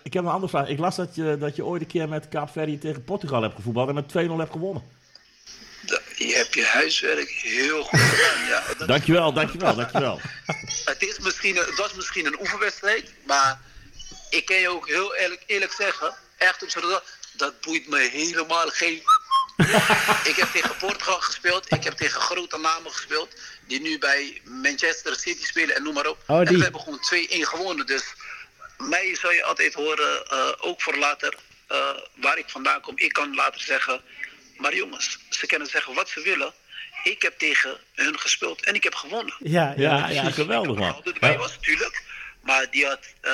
[0.02, 0.68] ik heb een andere vraag.
[0.68, 3.88] Ik las dat je, dat je ooit een keer met Kaapverdi tegen Portugal hebt gevoetbald
[3.88, 4.82] en met 2-0 hebt gewonnen.
[6.16, 8.46] Je hebt je huiswerk heel goed gedaan.
[8.46, 10.20] Ja, dat, Dankjewel, dankjewel, dankjewel.
[10.84, 13.60] het, is misschien, het was misschien een oefenwedstrijd, maar
[14.30, 17.00] ik kan je ook heel eerlijk, eerlijk zeggen, echt op z'n
[17.32, 19.02] dat boeit me helemaal geen.
[20.30, 23.28] ik heb tegen Portugal gespeeld, ik heb tegen grote namen gespeeld,
[23.66, 26.18] die nu bij Manchester City spelen en noem maar op.
[26.26, 28.04] Oh, En we hebben gewoon 2-1 gewonnen, dus
[28.78, 31.34] mij zou je altijd horen, eh, ook voor later,
[31.66, 32.98] eh, waar ik vandaan kom.
[32.98, 34.00] Ik kan later zeggen,
[34.62, 36.52] maar jongens, ze kunnen zeggen wat ze willen.
[37.04, 39.34] ik heb tegen hun gespeeld en ik heb gewonnen.
[39.38, 40.08] Ja, Ja, ja.
[40.08, 41.02] ja, geweldig man.
[41.04, 41.36] Erbij Ja.
[41.38, 42.02] was natuurlijk.
[42.42, 43.32] Maar die had eh,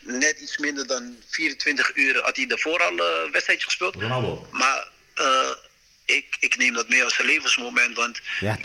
[0.00, 3.94] net iets minder dan 24 uur had hij daarvoor al een wedstrijdje gespeeld.
[3.94, 4.48] Ronaldo.
[4.50, 5.50] Maar eh,
[6.04, 7.96] ik, ik neem dat mee als een levensmoment.
[7.96, 8.58] Want Ja,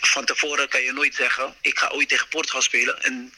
[0.00, 3.02] van tevoren kan je nooit zeggen: ik ga ooit tegen Portugal spelen.
[3.02, 3.32] En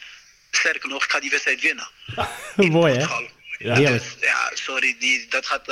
[0.50, 1.88] sterker nog, ik ga die wedstrijd winnen.
[2.56, 2.98] In Mooi, hè?
[3.06, 3.28] Portugal.
[3.58, 3.74] Ja.
[3.74, 5.66] Dus, ja, sorry, die, dat gaat,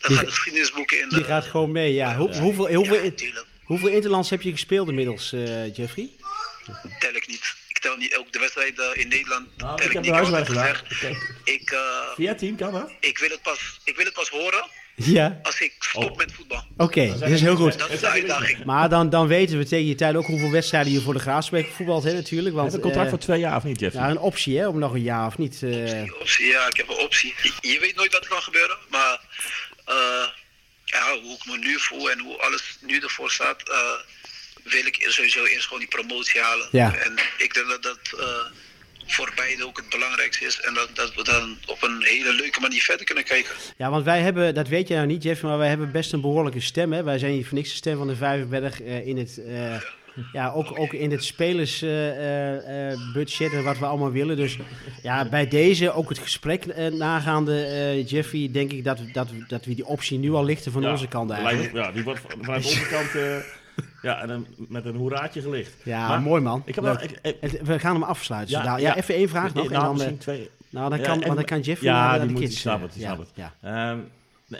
[0.00, 1.08] eh, dat Die- gaat de geschiedenisboeken in.
[1.08, 2.16] Die eh, gaat gewoon mee, ja.
[2.16, 6.08] Hoe, Hoeveel, hoeveel, ja, hoeveel interlands heb je gespeeld inmiddels, eh, Jeffrey?
[6.98, 7.54] tel ik niet.
[7.68, 9.46] Ik tel niet ook de wedstrijden in Nederland.
[9.56, 10.30] Nou, tel ik ik, heb niet.
[10.32, 10.84] de Ik gezegd.
[11.44, 11.78] Ik, eh,
[12.14, 12.90] Via team kan dat?
[13.00, 16.16] ik, wil het pas, ik wil het pas horen Ja, als ik stop Oh.
[16.16, 16.64] met voetbal.
[16.76, 17.18] oké.
[17.18, 17.78] Dat is heel goed.
[17.78, 18.64] Dat is de uitdaging.
[18.64, 21.66] Maar dan, dan weten we tegen je tijd ook hoeveel wedstrijden je voor de Graafspeek
[21.68, 22.54] voetbalt, hè, natuurlijk.
[22.54, 23.94] Want, een contract eh, voor twee jaar of niet, Jeff?
[23.94, 25.62] ja, een optie, hè, om nog een jaar of niet.
[25.62, 27.34] eh, Optie, ja, ik heb een optie.
[27.42, 29.44] Je, je weet nooit wat er kan gebeuren, maar eh,
[30.84, 33.76] ja, hoe ik me nu voel en hoe alles nu ervoor staat, eh,
[34.62, 36.68] wil ik sowieso eerst gewoon die promotie halen.
[36.72, 36.96] Ja.
[36.96, 38.44] En ik denk dat dat eh,
[39.06, 42.60] voor beide ook het belangrijkste is en dat, dat we dan op een hele leuke
[42.60, 43.54] manier verder kunnen kijken.
[43.76, 46.20] Ja, want wij hebben, dat weet jij nou niet, Jeff, maar wij hebben best een
[46.20, 46.92] behoorlijke stem.
[46.92, 47.02] Hè?
[47.02, 49.82] Wij zijn hier voor niks de stem van de Vijverberg eh, in het, eh, ja,
[50.54, 54.36] ook, ook in het spelersbudget en wat we allemaal willen.
[54.36, 54.58] Dus
[55.02, 59.64] ja, bij deze, ook het gesprek eh, nagaande, eh, Jeffrey, denk ik dat, dat, dat
[59.64, 61.72] we die optie nu al lichten van Ja, onze kant eigenlijk.
[61.74, 63.36] Ja, die wordt van- vanuit onze kant eh,
[64.02, 65.72] ja, en een, met een hoeraatje gelicht.
[65.84, 66.62] Ja, Maar mooi man.
[66.64, 66.94] Ik heb Leuk.
[67.00, 68.58] wel, ik, ik- Het- we gaan hem afsluiten.
[68.58, 68.96] Ja, Ja, ja, ja.
[68.96, 69.70] even één vraag nog.
[69.70, 70.50] nou, en dan, misschien eh, twee.
[70.70, 72.48] nou, dan Ja, kan, want dan kan Jeffrey Ja, naar, die de kids.
[72.50, 73.26] die snappen, die ja, snappen.
[73.34, 73.52] ja.
[73.62, 73.98] Ehm,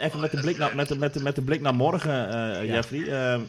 [0.03, 2.63] even met de blik naar, met de, met de, met de blik naar morgen, Ja.
[2.63, 2.99] Jeffrey.
[2.99, 3.39] J-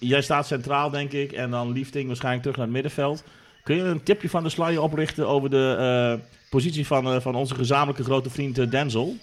[0.00, 3.22] jij staat centraal, denk ik, en dan Liefding waarschijnlijk terug naar het middenveld.
[3.64, 7.34] Kun je een tipje van de sluier oprichten over de eh, positie van, eh, van
[7.34, 9.16] onze gezamenlijke grote vriend eh, Denzel?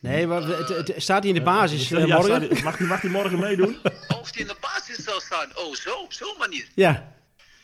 [0.00, 2.24] Nee, maar het, het- het- staat hij in de basis Ja, morgen?
[2.24, 3.76] staat hij- mag, hij, mag hij morgen meedoen?
[4.20, 6.66] Of die in de basis zou staan, oh zo, op zo'n manier.
[6.74, 7.12] Ja,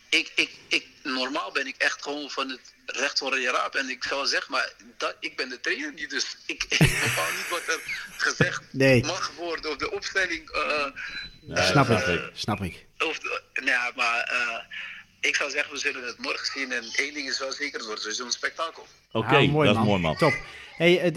[0.09, 3.74] Ik, ik, ik, normaal ben ik echt gewoon van het recht voor je raap.
[3.74, 6.11] En ik zou zeggen, maar dat, ik ben de trainer niet.
[6.11, 7.80] Dus ik, ik bepaal niet wat er
[8.16, 9.05] gezegd Nee.
[9.05, 9.70] mag worden.
[9.70, 10.51] Of de opstelling.
[10.51, 10.87] eh,
[11.55, 12.07] snap snap ik.
[12.07, 12.31] ik.
[12.35, 12.87] Snap ik.
[12.99, 13.19] Of
[13.55, 14.65] nou ja, maar eh,
[15.29, 16.73] ik zou zeggen, we zullen het morgen zien.
[16.73, 18.87] En één ding is wel zeker, het wordt sowieso een spektakel.
[19.13, 20.17] Oké, Ah, mooi, dat is mooi, man.
[20.17, 20.33] Top.
[20.77, 21.13] Hey,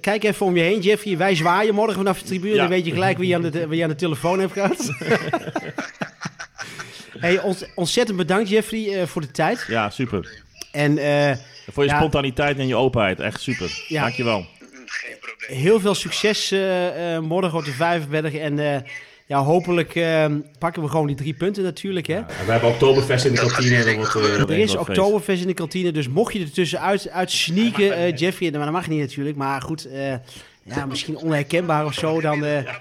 [0.00, 1.16] kijk even om je heen, Jeffrey.
[1.16, 2.54] Wij zwaaien morgen vanaf de tribune.
[2.54, 2.60] Ja.
[2.60, 4.90] Dan weet je gelijk wie je aan de, wie je aan de telefoon hebt gehad.
[7.18, 9.64] hey, ont- ontzettend bedankt, Jeffrey, eh, voor de tijd.
[9.68, 10.42] Ja, super.
[10.72, 11.36] En eh,
[11.72, 11.96] Voor je Ja.
[11.96, 13.20] spontaniteit en je openheid.
[13.20, 13.84] Echt super.
[13.88, 14.02] Ja.
[14.02, 14.38] Dankjewel.
[14.40, 14.46] Mm,
[14.86, 15.58] Geen probleem.
[15.58, 16.50] heel veel succes
[17.20, 18.34] morgen op de Vijverberg.
[18.34, 18.80] En eh,
[19.26, 20.26] ja, hopelijk eh,
[20.58, 22.06] pakken we gewoon die drie punten natuurlijk.
[22.06, 22.20] Hè?
[22.26, 23.84] we hebben Oktoberfest in de kantine.
[23.84, 24.76] Dat wordt, eh, Er is.
[24.76, 28.72] Oktoberfest in de kantine, dus mocht je er tussenuit uit sneaken, eh, Jeffrey, maar dat
[28.72, 30.14] mag niet natuurlijk, maar goed, eh,
[30.64, 32.74] ja, misschien onherkenbaar of zo, dan, eh,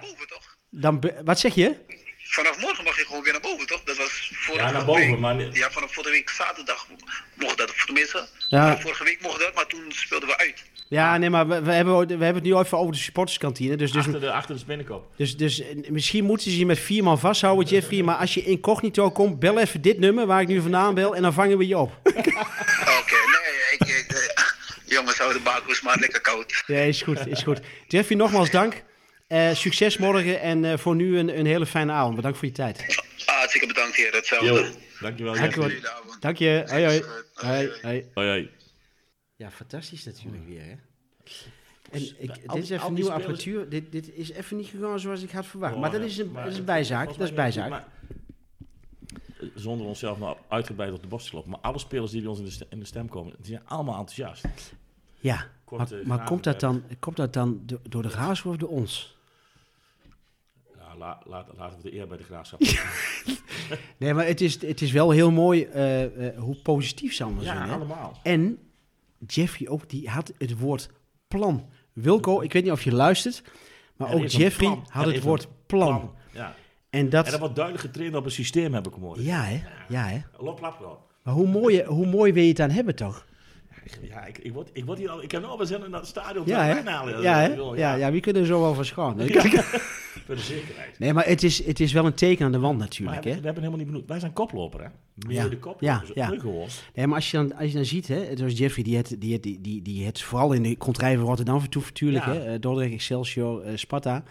[0.70, 1.76] dan wat zeg je?
[2.24, 3.82] Vanaf morgen mag je gewoon weer naar boven toch?
[3.84, 5.20] Dat was vorige Ja, naar boven, week.
[5.20, 6.88] maar- Ja, vanaf vorige week zaterdag
[7.36, 7.70] mocht dat.
[7.70, 8.78] Of tenminste, Ja.
[8.80, 10.64] vorige week mocht dat, maar toen speelden we uit.
[10.92, 13.92] Ja, nee, maar we, we hebben, we hebben het nu even over de supporterskantine, dus,
[13.92, 15.08] dus, Achter de, achter de spinnenkop.
[15.16, 18.44] dus, dus eh, misschien moeten ze je met vier man vasthouden, Jeffrey, maar als je
[18.44, 21.68] incognito komt, bel even dit nummer waar ik nu vandaan bel en dan vangen we
[21.68, 21.92] je op.
[22.04, 24.44] Oké, nee, ik, ik, eh,
[24.86, 26.64] jongens, hou de bakoes maar lekker koud.
[26.68, 27.60] Ja, is goed, is goed.
[27.88, 28.84] Jeffrey, nogmaals dank.
[29.28, 32.16] Eh, succes morgen en eh, voor nu een, een hele fijne avond.
[32.16, 32.86] Bedankt voor je tijd.
[33.26, 34.14] Ah, hartstikke bedankt, heer.
[34.14, 34.48] Hetzelfde.
[34.48, 34.66] Yo,
[35.00, 35.34] dankjewel.
[35.34, 35.82] Dank Jeffrey.
[35.90, 36.22] avond.
[36.22, 36.64] Dank je.
[36.68, 37.04] Hoi, hoi.
[37.34, 38.28] Hoi, Hoi, hoi.
[38.28, 38.50] hoi.
[39.42, 40.76] Ja, fantastisch natuurlijk weer, hè?
[41.92, 43.70] En ik, dit is even die nieuwe apparatuur.
[43.70, 45.74] Dit, dit is even niet gegaan zoals ik had verwacht.
[45.74, 47.08] Oh, maar dat is een, dat is een bijzaak.
[47.08, 47.84] Dat is bijzaak.
[49.56, 51.52] Zonder onszelf nou uitgebreid op de borst te kloppen.
[51.52, 53.62] Maar alle spelers die bij ons in de, stem, in de stem komen, die zijn
[53.68, 54.46] allemaal enthousiast.
[55.20, 58.58] Ja, maar, Korte maar komt, dat dan, komt dat dan do- door de graas of
[58.58, 59.18] door ons?
[60.78, 62.60] Ja, la, laat, laten we de eer bij de graafschap.
[63.98, 67.44] Nee, maar het is, het is wel heel mooi eh, eh, hoe positief ze allemaal
[67.44, 67.58] zijn.
[67.58, 67.74] ja, Hè?
[67.74, 68.20] allemaal.
[68.24, 68.58] En
[69.28, 70.90] Jeffrey ook, die had het woord
[71.28, 71.70] plan.
[71.94, 73.44] Wilco, ik weet niet of je luistert,
[73.96, 76.16] maar Er ook Jeffrey had Er het woord plan.
[76.34, 76.56] Ja.
[76.90, 79.20] En dat, En dat wordt duidelijk getraind op een systeem, heb ik gehoord.
[79.24, 80.20] ja hè, ja hè.
[80.38, 81.00] Lop, lap, lop.
[81.24, 83.26] Maar hoe mooi, hoe mooi wil je het dan hebben toch?
[84.02, 85.24] Ja, ik, ik, word, ik word hier al...
[85.24, 86.80] Ik heb nou wel zin in dat stadion Ja, hè?
[86.80, 87.06] Ja,
[87.56, 89.28] wil- Ja, ja, wie kunnen er zo wel van schamen?
[90.26, 91.00] Voor de zekerheid.
[91.00, 93.36] Nee, maar het is, het is wel een teken aan de wand natuurlijk, we, hè?
[93.36, 94.08] we hebben helemaal niet benoemd.
[94.08, 94.88] Wij zijn koploper, hè?
[95.28, 95.86] Meer Ja, de koploper.
[95.88, 96.68] ja, Ja, ja.
[96.96, 99.34] Nee, maar als je dan, als je dan ziet, hè, zoals Jeffrey, die het, die,
[99.34, 102.34] het, die, die, die het vooral in de contraire Rotterdam vertoeft natuurlijk, Ja.
[102.34, 102.54] hè?
[102.54, 104.24] eh, Dordrecht, Excelsior, eh, Sparta.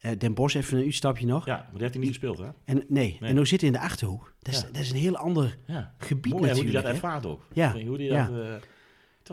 [0.00, 1.46] Eh, Den Bosch even een uitstapje nog.
[1.46, 2.46] Ja, maar die heeft hij niet gespeeld, hè?
[2.64, 4.34] En, nee, en hoe zit hij in de Achterhoek?
[4.42, 4.66] Dat is, Ja.
[4.72, 5.58] dat is een heel ander
[5.98, 6.72] gebied Mooi, hè, hoe natuurlijk.
[6.72, 7.46] hij dat ervaart ook.
[7.52, 8.28] Ja, Hoe die dat...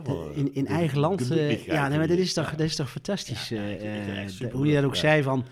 [0.06, 1.28] eh, in, in eigen land.
[1.66, 3.48] ja, nee, maar dat is toch, dat is toch fantastisch.
[3.48, 5.46] Ja, ja, hoe hij dat ook zei van.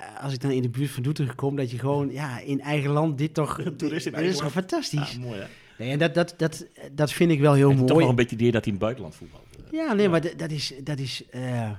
[0.00, 2.60] Eh, als ik dan in de buurt van Doetinchem kom, dat je gewoon ja, in
[2.60, 3.56] eigen land dit toch...
[3.76, 5.12] Toerist in dat eigen is toch fantastisch?
[5.12, 5.46] Ja, mooi hè?
[5.78, 8.00] Nee, en dat, dat, dat, dat vind ik wel heel heb toch mooi.
[8.00, 9.42] wel een beetje het idee dat hij in het buitenland voetbalt.
[9.70, 10.72] Ja, nee, maar dat, is...
[10.82, 11.70] Dat is eh,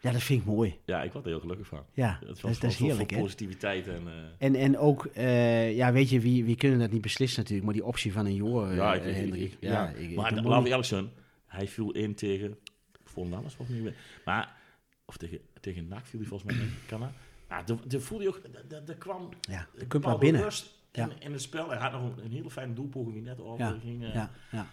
[0.00, 0.78] ja, dat vind ik mooi.
[0.84, 1.84] Ja, ik word er heel gelukkig van.
[1.92, 3.18] Ja, dat, was is- dat is heerlijk, hè?
[3.20, 4.02] positiviteit en...
[4.06, 7.66] eh, En, en ook, eh, ja, weet je, wie, wie kunnen dat niet beslissen natuurlijk,
[7.66, 9.42] maar die optie van een Jor, ja, eh, ik, ik- Hendrik.
[9.42, 9.88] ik- ja.
[9.88, 11.08] ik- maar de- laten we eerlijk zijn,
[11.46, 12.56] hij viel in tegen
[13.04, 13.94] Volendam, was volgens mij.
[14.24, 14.54] Maar,
[15.04, 17.10] of tegen, tegen NAC viel hij volgens mij in, kan dat?
[17.48, 18.40] Ja, de, de voelde je ook,
[18.86, 20.42] er- kwam ja, je maar binnen.
[20.42, 21.08] rust in, Ja.
[21.18, 21.68] in het spel.
[21.68, 24.04] Hij had nog een, een hele fijne doelpoging die net over Ja, ging.
[24.04, 24.14] eh.
[24.14, 24.66] Ja, ja.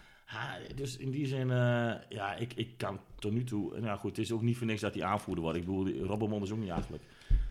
[0.76, 3.80] Dus in die zin, eh, ja, ik, ik kan tot nu toe...
[3.80, 5.58] Nou goed, het is ook niet voor niks dat hij aanvoerder wordt.
[5.60, 7.04] Ik bedoel, Robbermond is ook niet achterlijk.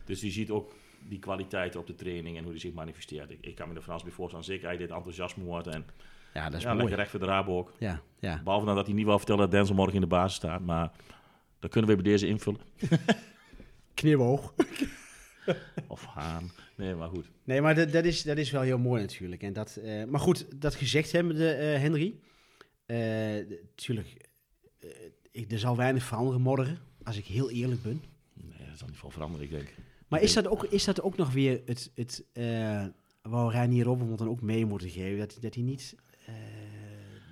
[0.05, 0.75] Dus die ziet ook
[1.09, 3.31] die kwaliteiten op de training en hoe die zich manifesteert.
[3.31, 5.66] Ik, ik kan me er vanaf bij voorstellen, zeker hij dit enthousiasme wordt.
[5.66, 5.87] En
[6.35, 6.79] ja, dat is ja, mooi.
[6.81, 7.73] lekker recht voor de Rabo ook.
[7.79, 8.41] Ja, ja.
[8.45, 10.61] Behalve dat hij niet wil vertellen dat Denzel morgen in de basis staat.
[10.61, 10.91] Maar
[11.59, 12.61] dat kunnen we bij deze invullen.
[13.95, 14.53] Knipoog.
[15.88, 16.51] Of Haan.
[16.76, 17.26] Nee, maar goed.
[17.45, 19.43] Nee, maar dat, dat, is, dat is wel heel mooi natuurlijk.
[19.43, 22.14] En dat, eh, maar goed, dat gezegd hebbende, eh Henry.
[22.86, 24.28] Natuurlijk,
[25.30, 28.03] ik er zal weinig veranderen morgen, als ik heel eerlijk ben.
[28.34, 29.74] Nee, dat zal niet veel veranderen, ik denk.
[30.09, 32.84] Maar is dat ook, is dat ook nog weer het, het eh
[33.22, 35.18] waar Reinier Robbenmond dan ook mee moeten geven?
[35.18, 36.34] Dat, dat hij niet eh,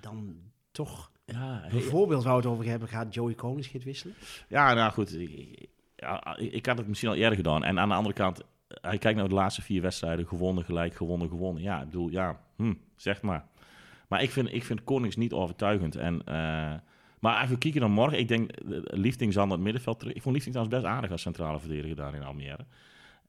[0.01, 0.35] dan
[0.71, 1.11] toch...
[1.25, 4.15] Ja, Bijvoorbeeld, waar we het over hebben, gaat Joey Konings wisselen?
[4.47, 5.13] Ja, nou goed.
[5.19, 5.69] Ik-
[6.01, 7.63] ja, ik, ik had het misschien al eerder gedaan.
[7.63, 10.27] En aan de andere kant, hij kijkt naar de laatste vier wedstrijden.
[10.27, 11.63] Gewonnen, gelijk, gewonnen, gewonnen.
[11.63, 13.45] Ja, ik bedoel, ja, hm, zeg maar.
[14.07, 15.95] Maar ik vind, ik vind Konings niet overtuigend.
[15.95, 16.73] En, eh,
[17.19, 18.19] maar even kijken naar morgen.
[18.19, 20.13] Ik denk, eh, Liefding zal naar het middenveld terug.
[20.13, 22.65] Ik vond Liefding trouwens best aardig als centrale verdediger daar in Almere.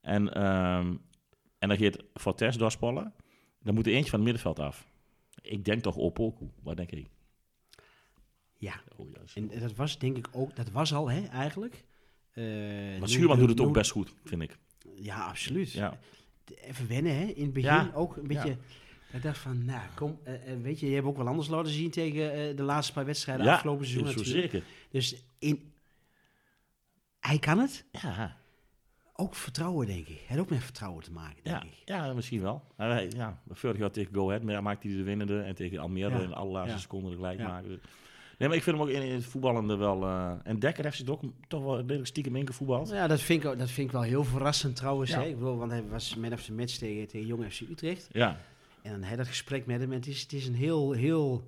[0.01, 0.95] En, ehm,
[1.59, 3.13] en dan gaat Fortes doorspallen.
[3.61, 4.85] Dan moet er eentje van het middenveld af.
[5.41, 6.49] Ik denk toch Opoku.
[6.63, 7.07] Wat denk ik?
[8.57, 10.55] Ja, Oh, en dat was denk ik ook...
[10.55, 11.83] Dat was al, hè, eigenlijk.
[12.33, 14.57] Eh, maar Schuurman doet het ook best goed, vind ik.
[14.95, 15.71] Ja, absoluut.
[15.71, 15.97] Ja.
[16.61, 17.23] Even wennen, hè?
[17.25, 18.49] In het begin Ja, ook een beetje.
[18.49, 18.55] ja.
[19.17, 21.89] Ik dacht van, nou, kom, eh, weet je, je hebt ook wel anders laten zien
[21.91, 24.51] tegen de laatste paar wedstrijden Ja, afgelopen seizoen zo natuurlijk.
[24.51, 24.67] zeker.
[24.91, 25.71] Dus in,
[27.19, 27.85] hij kan het.
[27.91, 28.37] Ja,
[29.15, 30.17] Ook vertrouwen, denk ik.
[30.19, 31.81] Het heeft ook met vertrouwen te maken, denk ja, ik.
[31.85, 32.63] ja, misschien wel.
[32.77, 35.41] Maar hij- Ja, vorig jaar tegen Go Ahead maakte hij de winnende.
[35.41, 36.81] En tegen Almere in de allerlaatste Ja.
[36.81, 37.81] seconde de gelijk maken.
[38.43, 40.03] Nee, maar ik vind hem ook in, in het voetballende wel...
[40.03, 42.89] eh, en Dekker heeft zich ook toch wel redelijk stiekem ingevoetbald.
[42.89, 45.11] Ja, dat vind ik, dat vind ik wel heel verrassend trouwens.
[45.11, 45.19] Ja.
[45.19, 45.25] Hè?
[45.27, 48.07] Ik bedoel, want hij was man of the match tegen, tegen Jong FC Utrecht.
[48.11, 48.37] Ja,
[48.81, 49.91] En dan hij dat gesprek met hem.
[49.91, 51.43] En het is, het is een heel, heel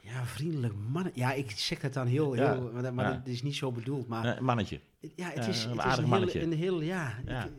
[0.00, 1.10] ja, vriendelijk man.
[1.14, 2.52] Ja, ik zeg dat dan heel, Ja.
[2.52, 3.12] heel maar, dat- maar Ja.
[3.12, 4.08] dat is niet zo bedoeld.
[4.08, 4.80] Maar mannetje.
[5.14, 6.38] Ja, het is, een het is aardig een, mannetje.
[6.38, 7.12] heel, een heel, ja.
[7.26, 7.50] Ik,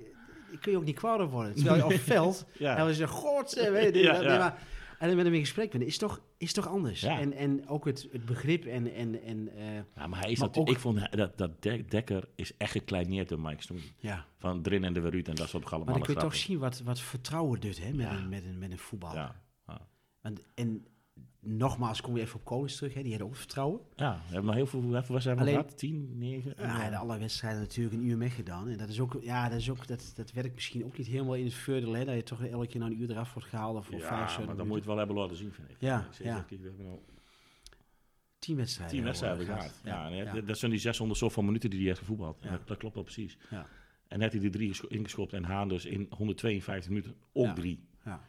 [0.51, 1.53] ik kun je ook niet kwaad worden.
[1.55, 2.75] Terwijl je op het veld, Ja.
[2.75, 4.37] hij was een god, weet je, Ja, nee, ja.
[4.37, 4.57] maar,
[4.99, 7.01] en dan met hem in gesprek bent, is toch, is toch anders.
[7.01, 7.19] Ja.
[7.19, 10.47] En, en ook het, het begrip en, en, en eh, Ja, maar hij is Maar
[10.47, 10.57] natuurlijk...
[10.57, 13.93] ook- Ik vond dat, dat Dek- Dekker is echt gekleineerd door Mike Snoei.
[13.97, 14.25] ja.
[14.37, 16.35] Van erin en de weer uit en dat soort Maar allemaal dan kun je toch
[16.35, 18.17] zien wat, wat vertrouwen doet hè, met, Ja.
[18.17, 19.13] een, met, een, met een voetbal.
[19.13, 19.87] Ja, ja.
[20.21, 20.85] En, en
[21.39, 23.79] nogmaals, kom je even op Konings terug, hè, die had ook vertrouwen.
[23.95, 24.89] ja, we hebben nog heel veel...
[24.89, 25.77] Wedstrijden hebben we Alleen- gehad?
[25.77, 26.53] Tien, negen?
[26.57, 28.67] Ja, hij had alle wedstrijden natuurlijk een uur meegedaan.
[28.67, 31.35] En dat is ook, ja, dat, is ook dat, dat werkt misschien ook niet helemaal
[31.35, 33.85] in het voordeel, hè, dat je toch elke keer een uur eraf wordt gehaald of
[33.85, 34.65] voor vijf, Ja, maar dan minuten.
[34.67, 35.75] moet je het wel hebben laten zien, vind ik.
[35.79, 36.35] Ja, Ik ja.
[36.41, 36.99] kijk, we hebben nou
[38.39, 38.95] Tien wedstrijden.
[38.95, 39.81] tien hebben we wedstrijden gehad.
[39.83, 40.41] Ja, en ja.
[40.41, 42.37] dat- zijn die 600 zoveel minuten die hij heeft gevoetbald.
[42.41, 42.49] Ja.
[42.51, 43.37] Dat, dat klopt wel precies.
[43.49, 43.67] Ja.
[44.07, 47.53] En net hij die drie gescho- ingeschopt en Haan dus in 152 minuten ook Ja.
[47.53, 47.87] drie.
[48.05, 48.21] Ja.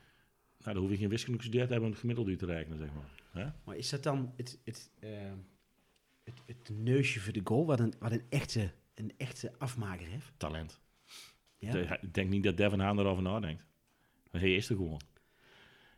[0.72, 3.54] Dan hoef je geen wiskunde gestudeerd te hebben om het gemiddelde te rekenen, zeg maar.
[3.64, 5.10] Maar is dat dan het, het, eh,
[6.24, 10.32] het, het neusje voor de goal, wat een, wat een, echte, een echte afmaker heeft?
[10.36, 10.80] Talent.
[11.58, 11.70] Ja?
[11.72, 13.66] De- Ik denk niet dat Devin Haan erover nadenkt.
[14.30, 15.00] Maar hij is er gewoon.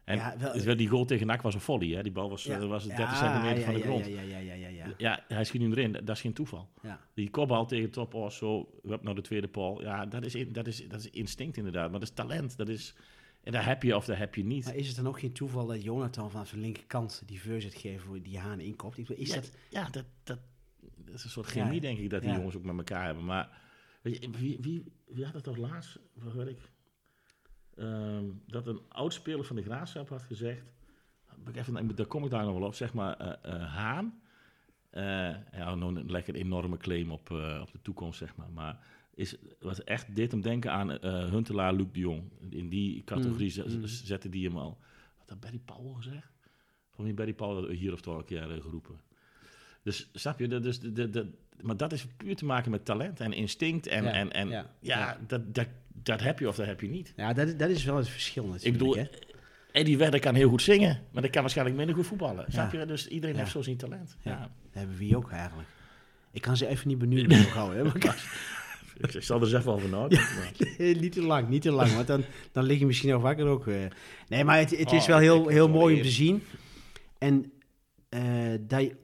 [0.05, 2.03] En Ja, wel- wel die goal tegen NAC was een volley, hè?
[2.03, 4.07] Die bal was, eh, was 30 centimeter van de grond.
[4.07, 4.95] Ja, ja, ja, ja, ja, ja.
[4.99, 5.93] Ja, hij schiet hem erin.
[5.93, 6.68] Dat is geen toeval.
[6.83, 7.01] ja.
[7.14, 9.83] Die kopbal tegen top zo, we hebben nou de tweede paal.
[9.83, 11.91] Ja, dat is, in- dat, is, dat is instinct inderdaad.
[11.91, 12.57] Maar dat is talent.
[12.57, 12.95] Dat is,
[13.43, 14.64] en daar heb je of daar heb je niet.
[14.64, 18.03] Maar is het dan ook geen toeval dat Jonathan vanaf de linkerkant die voorzet geeft
[18.03, 18.97] voor die Haan inkopt?
[18.97, 19.53] Bedoel, Is ja, dat...
[19.68, 20.38] ja dat, dat,
[20.97, 22.36] dat is een soort chemie, Ja, denk ik, dat die ja.
[22.36, 23.24] jongens ook met elkaar hebben.
[23.24, 23.61] Maar
[24.03, 26.59] weet je, wie, wie, wie had het toch laatst, wat weet ik,
[27.80, 30.62] Ehm, dat een oud-speler van de Graafschap had gezegd,
[31.55, 34.20] even, daar kom ik daar nog wel op, zeg maar, eh, eh, Haan.
[34.91, 35.03] Eh,
[35.53, 37.30] ja, nou, een lekker enorme claim op,
[37.61, 38.51] op de toekomst, zeg maar.
[38.51, 38.78] Maar
[39.21, 42.23] is, wat echt deed hem denken aan eh Huntelaar, Luc de Jong.
[42.51, 43.87] In die categorie Mm, mm.
[43.87, 44.79] zette die hem al.
[45.18, 46.33] Wat had Barry Powell gezegd?
[46.91, 49.01] Voor mij Barry Powell hier of twaalf keer eh, geroepen.
[49.83, 51.27] Dus snap je, dat, dus, de, de,
[51.61, 53.87] maar dat is puur te maken met talent en instinct.
[53.87, 55.18] En Ja, en, en, ja, ja, ja.
[55.27, 57.12] Dat, dat, dat heb je of dat heb je niet.
[57.16, 58.66] Ja, dat, dat is wel het verschil natuurlijk.
[58.66, 59.05] Ik bedoel, hè?
[59.73, 62.45] Eddie Wedder kan heel goed zingen, maar dat kan waarschijnlijk minder goed voetballen.
[62.49, 62.87] Snap je?
[62.87, 64.16] Dus iedereen heeft zo zijn talent.
[64.23, 64.39] Ja.
[64.39, 65.68] Dat hebben we hier ook eigenlijk.
[66.33, 67.79] Ik kan ze even niet benieuwd houden.
[67.79, 67.85] Hè?
[67.85, 68.16] maar
[69.01, 70.19] ik- Ik, ik zal er even over nadenken.
[70.37, 73.47] maar- niet te lang, niet te lang, want dan, dan lig je misschien nog wakker
[73.47, 73.67] ook.
[73.67, 73.85] eh.
[74.29, 76.43] Nee, maar het, het is Oh, wel ik heel, heel wel mooi om te zien.
[77.19, 77.53] En,
[78.09, 78.23] eh,
[78.61, 78.97] dat je-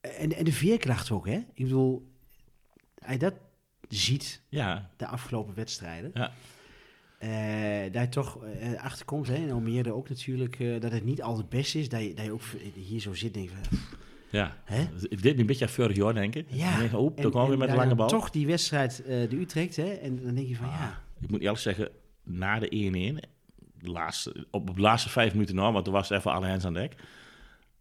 [0.00, 1.36] en, en de veerkracht ook, hè?
[1.54, 2.12] Ik bedoel,
[3.12, 3.34] je dat
[3.88, 6.32] ziet, Ja, de afgelopen wedstrijden, ja.
[7.18, 9.34] eh dat je toch eh, achterkomt, hè?
[9.34, 11.88] En Almere ook natuurlijk, eh, dat het niet altijd best is.
[11.88, 12.42] Dat je, dat je ook
[12.74, 13.78] hier zo zit en denkt van,
[14.30, 14.56] ja.
[14.64, 14.86] hè?
[15.08, 16.46] Ik deed me een beetje aan vorig jaar, denk ik.
[16.50, 16.72] Ja.
[16.72, 18.08] En denk, oh, En- toch gewoon en weer met de dat lange dan bal.
[18.08, 19.88] toch die wedstrijd eh de Utrecht, hè?
[19.90, 20.72] En dan denk je van, Ah.
[20.80, 21.00] ja...
[21.20, 21.88] Ik moet eerlijk zeggen,
[22.22, 23.28] na de 1-1,
[23.78, 26.74] de laatste, op de laatste vijf minuten na, want er was even alle hands aan
[26.74, 26.94] dek.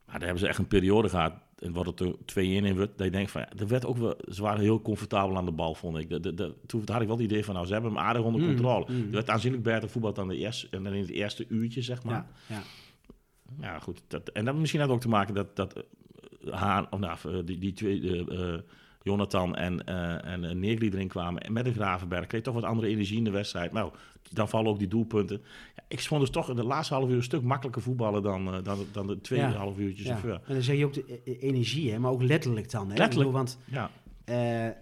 [0.06, 2.98] Maar daar hebben ze echt een periode gehad, en wat het er 2-1 in werd,
[2.98, 5.52] dat je denkt van, ja, er werd ook wel, ze waren heel comfortabel aan de
[5.52, 6.10] bal, vond ik.
[6.10, 8.22] De, de, de- toen had ik wel het idee van, nou, ze hebben hem aardig
[8.24, 8.86] onder Mm, controle.
[8.90, 9.06] mm.
[9.06, 12.04] Er werd aanzienlijk beter voetbal dan, de eerste, en dan in het eerste uurtje, zeg
[12.04, 12.26] maar.
[12.48, 12.62] Ja, ja.
[13.62, 14.02] Ja, goed.
[14.08, 15.84] Dat, en dat misschien had ook te maken dat, dat
[16.50, 18.60] Haan, of nou, eh, die, die twee, eh, eh,
[19.04, 21.42] Jonathan en, eh en Negri erin kwamen.
[21.42, 23.72] En met de Gravenberg kreeg je toch wat andere energie in de wedstrijd.
[23.72, 23.92] Nou,
[24.32, 25.42] dan vallen ook die doelpunten.
[25.76, 28.54] Ja, ik vond dus toch in de laatste half uur een stuk makkelijker voetballen dan,
[28.54, 29.52] eh, dan, dan de twee Ja.
[29.52, 30.14] half uurtjes Ja.
[30.14, 30.30] ervoor.
[30.46, 32.00] En dan zeg je ook de energie, hè?
[32.00, 32.90] maar ook letterlijk dan.
[32.90, 32.98] Hè?
[32.98, 33.32] Letterlijk.
[33.32, 33.90] Bedoel, want Ja,
[34.26, 34.74] eh,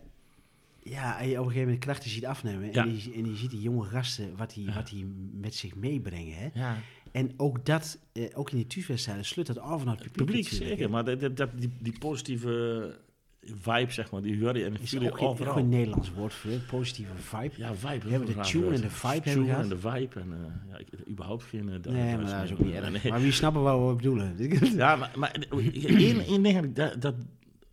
[0.83, 2.83] ja, je op een gegeven moment krachten ziet afnemen Ja.
[2.83, 4.73] en, je, en je ziet die jonge gasten wat die, Ja.
[4.73, 6.35] wat die met zich meebrengen.
[6.37, 6.49] Hè?
[6.53, 6.75] ja.
[7.11, 10.45] En ook dat, eh, ook in die thuiswedstrijden, slut dat af en het het publiek.
[10.47, 10.89] publiek zeker.
[10.89, 12.95] Maar dat, die, die positieve
[13.41, 15.57] vibe, zeg maar, die je en Is voel er je ook overal.
[15.57, 16.57] een Nederlands woord voor, hè?
[16.57, 17.51] positieve vibe.
[17.57, 18.05] Ja, vibe.
[18.05, 20.19] We hebben de tune en de vibe Tune en de vibe.
[20.19, 21.69] En, eh, ja, ik, überhaupt geen...
[21.69, 22.85] eh, nee, maar dat is ook niet erg.
[23.03, 23.11] Nee.
[23.11, 24.35] Maar wie snappen wat we bedoelen?
[24.75, 27.15] Ja, maar, maar één, één ding dat, dat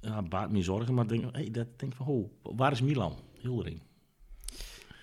[0.00, 3.16] ja, baart me zorgen, maar denk, hey, dat denk van, oh, waar is Milan?
[3.40, 3.80] Hildering.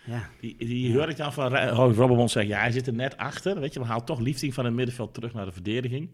[0.03, 0.29] Ja.
[0.39, 3.73] Die, die hoor ik dan van Robbermond zeggen, ja, hij zit er net achter, weet
[3.73, 6.09] je, maar haalt toch liefding van het middenveld terug naar de verdediging.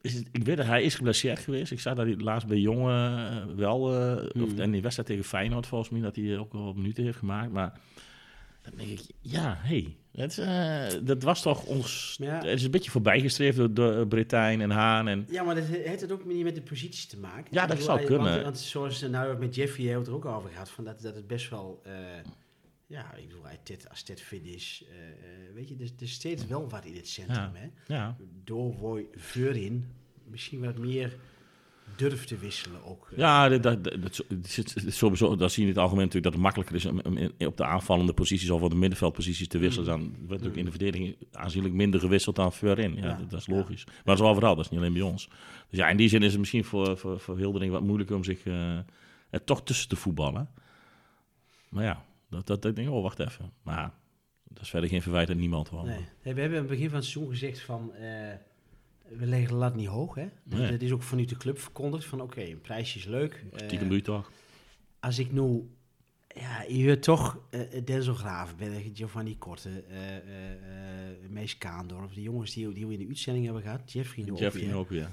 [0.00, 1.72] Is het, ik weet dat hij is geblesseerd geweest.
[1.72, 5.24] Ik zag dat hij laatst bij Jongen eh, wel, eh, of, en die wedstrijd tegen
[5.24, 7.80] Feyenoord volgens mij, dat hij ook wel minuten heeft gemaakt, maar
[8.62, 12.34] dan denk ik, ja, hé, hey, dat, eh, dat was toch ons, Ja.
[12.34, 14.06] het is een beetje voorbijgestreefd door, door
[14.60, 17.18] en Haan en Ja, maar dat he- heeft het ook niet met de positie te
[17.18, 17.46] maken.
[17.50, 18.30] Ja, dat zou hij- kunnen.
[18.30, 20.84] Want, want zoals eh, nou met Jeffrey hebben we het er ook over gehad, van
[20.84, 21.92] dat, dat het best wel, eh,
[22.86, 26.12] ja, ik bedoel, Ted, als Ted fit is, eh, eh, weet je, er, er is
[26.12, 27.60] steeds wel wat in het centrum, Ja.
[27.86, 27.94] hè.
[27.94, 29.86] ja, Door Woy Veurin
[30.24, 31.16] misschien wat meer
[32.08, 33.08] durft te wisselen ook.
[33.10, 33.18] eh.
[33.18, 34.24] Ja, dat, dat, dat,
[34.86, 37.64] sowieso, dat zie je in het algemeen natuurlijk dat het makkelijker is om, op de
[37.64, 39.86] aanvallende posities of op de middenveldposities te wisselen.
[39.88, 42.94] Dan wordt natuurlijk in de verdediging aanzienlijk minder gewisseld dan voorin.
[42.94, 43.84] Ja, Ja, dat, is logisch.
[43.86, 45.28] Maar dat is overal, dat is niet alleen bij ons.
[45.68, 48.24] Dus ja, in die zin is het misschien voor, voor, voor Hildering wat moeilijker om
[48.24, 48.76] zich eh,
[49.30, 50.48] er toch tussen te voetballen.
[51.68, 53.52] Maar ja, dat, dat, dat denk ik, oh wacht even.
[53.62, 53.92] Maar
[54.44, 55.68] dat is verder geen verwijt aan niemand.
[55.68, 55.84] Hoor.
[55.84, 56.04] Nee.
[56.20, 58.32] Hey, we hebben aan het begin van het seizoen gezegd van, eh,
[59.18, 60.26] we leggen de lat niet hoog, hè.
[60.42, 60.70] Nee.
[60.70, 63.44] Dat is ook vanuit de club verkondigd van, oké, een prijsje is leuk.
[63.52, 64.30] eh, Stiekem doe je toch?
[65.00, 65.68] als ik nu,
[66.34, 72.52] ja, je toch eh Denzel Gravenberg, Giovanni Korte, eh eh eh, Mees Kaandorp, de jongens
[72.54, 75.08] die, die we in de uitzending hebben gehad, Jeffrey ook Jeffrey ook weer.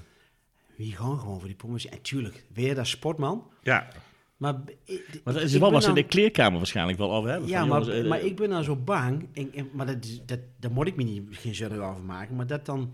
[0.76, 1.90] Wie gaan gewoon voor die promotie.
[1.90, 3.50] En tuurlijk, weer dat sportman.
[3.62, 3.88] Ja,
[4.36, 4.52] Maar,
[5.24, 7.48] maar dat is wel wat ze in de kleerkamer waarschijnlijk wel over hebben.
[7.48, 10.38] Ja, maar, jongens, eh, maar ik ben dan zo bang, en, en- maar dat, dat,
[10.60, 12.92] daar moet ik me niet, geen zorgen over maken, maar dat dan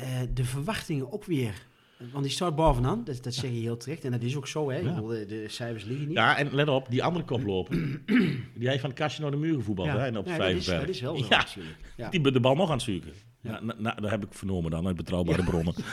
[0.00, 1.66] eh, de verwachtingen ook weer,
[2.12, 4.70] want die staat bovenaan, dat, dat zeg je heel terecht, en dat is ook zo,
[4.70, 4.76] hè.
[4.78, 4.94] Ja.
[4.94, 6.16] bedoel, de, de cijfers liggen niet.
[6.16, 8.00] Ja, en let op, die andere koploper,
[8.58, 10.48] die heeft van het kastje naar de muur gevoetbald, hè, en op Ja, ja, dat,
[10.50, 11.76] is, dat is wel zo Ja, natuurlijk.
[11.96, 12.08] Ja.
[12.10, 13.12] die de bal nog aan het zoeken.
[13.40, 13.50] Ja.
[13.52, 13.60] Ja.
[13.60, 15.74] na- na- dat heb ik vernomen dan uit betrouwbare bronnen.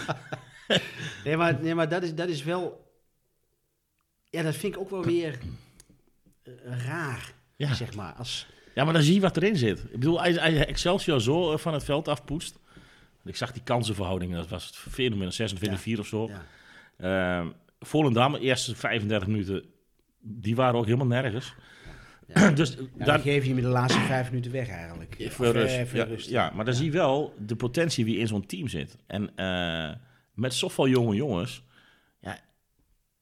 [1.24, 2.86] Nee, maar, nee, maar dat, is, dat is wel...
[4.30, 5.38] Ja, dat vind ik ook wel weer
[6.44, 6.54] eh,
[6.86, 7.74] raar, Ja.
[7.74, 8.14] zeg maar.
[8.14, 9.80] Als, ja, maar dan zie je wat erin zit.
[9.84, 12.60] Ik bedoel, als Excelsior zo eh, van het veld afpoest.
[13.28, 15.32] Ik zag die kansenverhouding, dat was het fenomenaal
[15.96, 16.30] 26-4 of zo.
[16.30, 16.46] ja.
[17.40, 17.48] Ehm,
[17.80, 19.64] Volendam, de eerste 35 minuten,
[20.20, 21.54] die waren ook helemaal nergens.
[22.28, 22.52] Ja.
[22.52, 25.20] dus Ja, dan geef je me de laatste vijf minuten weg eigenlijk.
[25.20, 25.92] Eh, rust.
[25.92, 26.30] Ja, rust.
[26.30, 28.98] ja, maar dan zie je wel de potentie wie in zo'n team zit.
[29.08, 29.96] En eh,
[30.34, 31.64] met zoveel jonge jongens,
[32.20, 32.40] ja,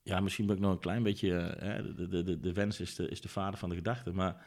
[0.03, 2.79] ja, misschien ben ik nog een klein beetje, eh, hè, de, de, de, de wens
[2.79, 4.45] is de, is de vader van de gedachte, maar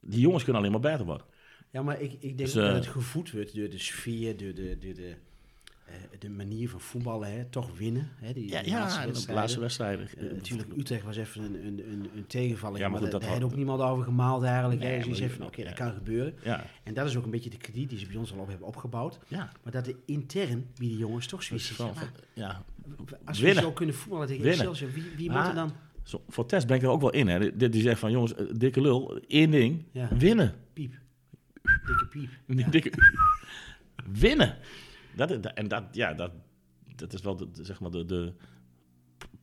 [0.00, 1.26] die jongens kunnen alleen maar beter worden.
[1.70, 4.54] Ja, maar ik, ik denk Dus, dat eh, het gevoed wordt door de sfeer, door
[4.54, 5.14] de, door de,
[5.86, 7.32] eh, de manier van voetballen.
[7.32, 7.44] Hè.
[7.44, 8.08] Toch winnen.
[8.16, 9.34] Hè, die, Ja, die ja laatste en op de wedstrijden.
[9.42, 10.08] laatste wedstrijden.
[10.18, 12.80] Eh, natuurlijk, Utrecht was even een, een, een, een tegenvaller.
[12.80, 14.80] Ja, maar maar daar had had- ook niemand over gemaald eigenlijk.
[14.80, 15.04] Nee, hè.
[15.08, 16.34] Dus maar van, oké, dat kan gebeuren.
[16.44, 18.48] Ja, En dat is ook een beetje de krediet die ze bij ons al op
[18.48, 19.18] hebben opgebouwd.
[19.28, 19.52] ja.
[19.62, 22.64] Maar dat de intern, wie die jongens toch zoiets van- ja, van- ja.
[23.24, 23.62] als we winnen.
[23.62, 24.66] zo kunnen voetballen tegen Winnen.
[24.66, 25.36] Excelsior, wie, wie Ah.
[25.38, 25.72] moet er dan?
[26.02, 27.28] Zo, voor Tess ben ik er ook wel in.
[27.28, 27.56] Hè.
[27.56, 29.82] Die, die zegt van, jongens, eh, dikke lul, één ding,
[30.18, 30.54] winnen.
[30.72, 30.94] Piep.
[31.86, 32.30] Dikke piep.
[32.46, 32.68] Die Ja.
[32.68, 32.92] dikke-
[34.12, 34.56] winnen.
[35.16, 36.30] Dat, en dat, ja, dat,
[36.96, 38.32] dat is wel de, zeg maar de, de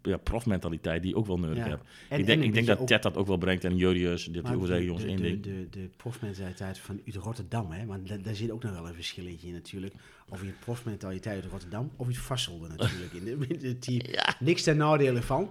[0.01, 1.79] ja, profmentaliteit die je ook wel nodig Ja.
[2.09, 3.77] En- ik denk, en een ik denk dat ook- Ted dat ook wel brengt en
[3.77, 4.25] Jurius.
[4.25, 5.43] Dit wil zeggen, jongens, de, één ding.
[5.43, 7.85] De, de profmentaliteit van uit Rotterdam, hè?
[7.85, 9.93] Want da- daar zit ook nog wel een verschilletje in natuurlijk.
[10.29, 14.01] Of je profmentaliteit uit Rotterdam, of je het vastelde natuurlijk in, de, in team.
[14.39, 15.49] Niks ten nadele van.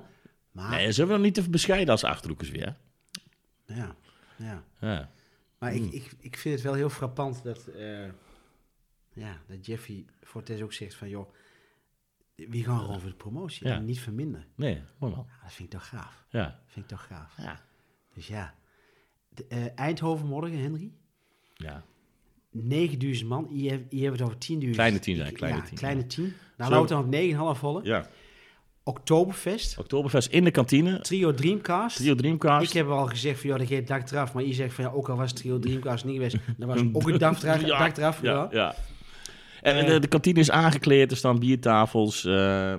[0.53, 2.77] Maar, Nee, ze hebben nog niet te bescheiden als Achterhoekers weer.
[3.67, 3.97] ja,
[4.37, 4.65] ja.
[4.81, 5.11] Ja.
[5.67, 5.85] Maar Hmm.
[5.87, 8.05] ik, ik, ik vind het wel heel frappant dat, eh,
[9.13, 11.33] ja, dat Jeffy Fortes ook zegt van, joh,
[12.35, 13.75] wie gaan gewoon voor de promotie Ja.
[13.75, 14.47] en niet verminderen.
[14.55, 15.27] Nee, mooi man.
[15.29, 16.25] Ja, dat vind ik toch gaaf.
[16.31, 16.61] Ja.
[16.67, 17.37] Vind ik toch gaaf.
[17.37, 17.61] Ja.
[18.15, 18.55] Dus ja,
[19.29, 20.93] de, eh, Eindhoven morgen, Henry.
[21.55, 21.85] ja.
[22.51, 24.75] 9000 man, hier, heb- hier hebben we het over 10.000.
[24.77, 26.35] Kleine 10 zijn, kleine ja, 10, kleine 10.
[26.57, 27.85] Nou, loopt dan op 9,5 volle.
[27.85, 28.09] ja.
[28.89, 31.01] Oktoberfest, Oktoberfest in de kantine.
[31.01, 31.97] Trio Dreamcast.
[31.97, 32.69] Trio Dreamcast.
[32.69, 34.33] Ik heb al gezegd van, ja, dat geeft dak eraf.
[34.35, 37.09] Maar je zegt van, ja, ook al was Trio Dreamcast niet geweest, dan was ook
[37.09, 37.61] een dak eraf.
[37.67, 38.75] Ja, dak eraf Ja.
[39.63, 39.87] En Eh.
[39.87, 42.25] de, de kantine is aangekleed, er staan biertafels.
[42.25, 42.75] eh,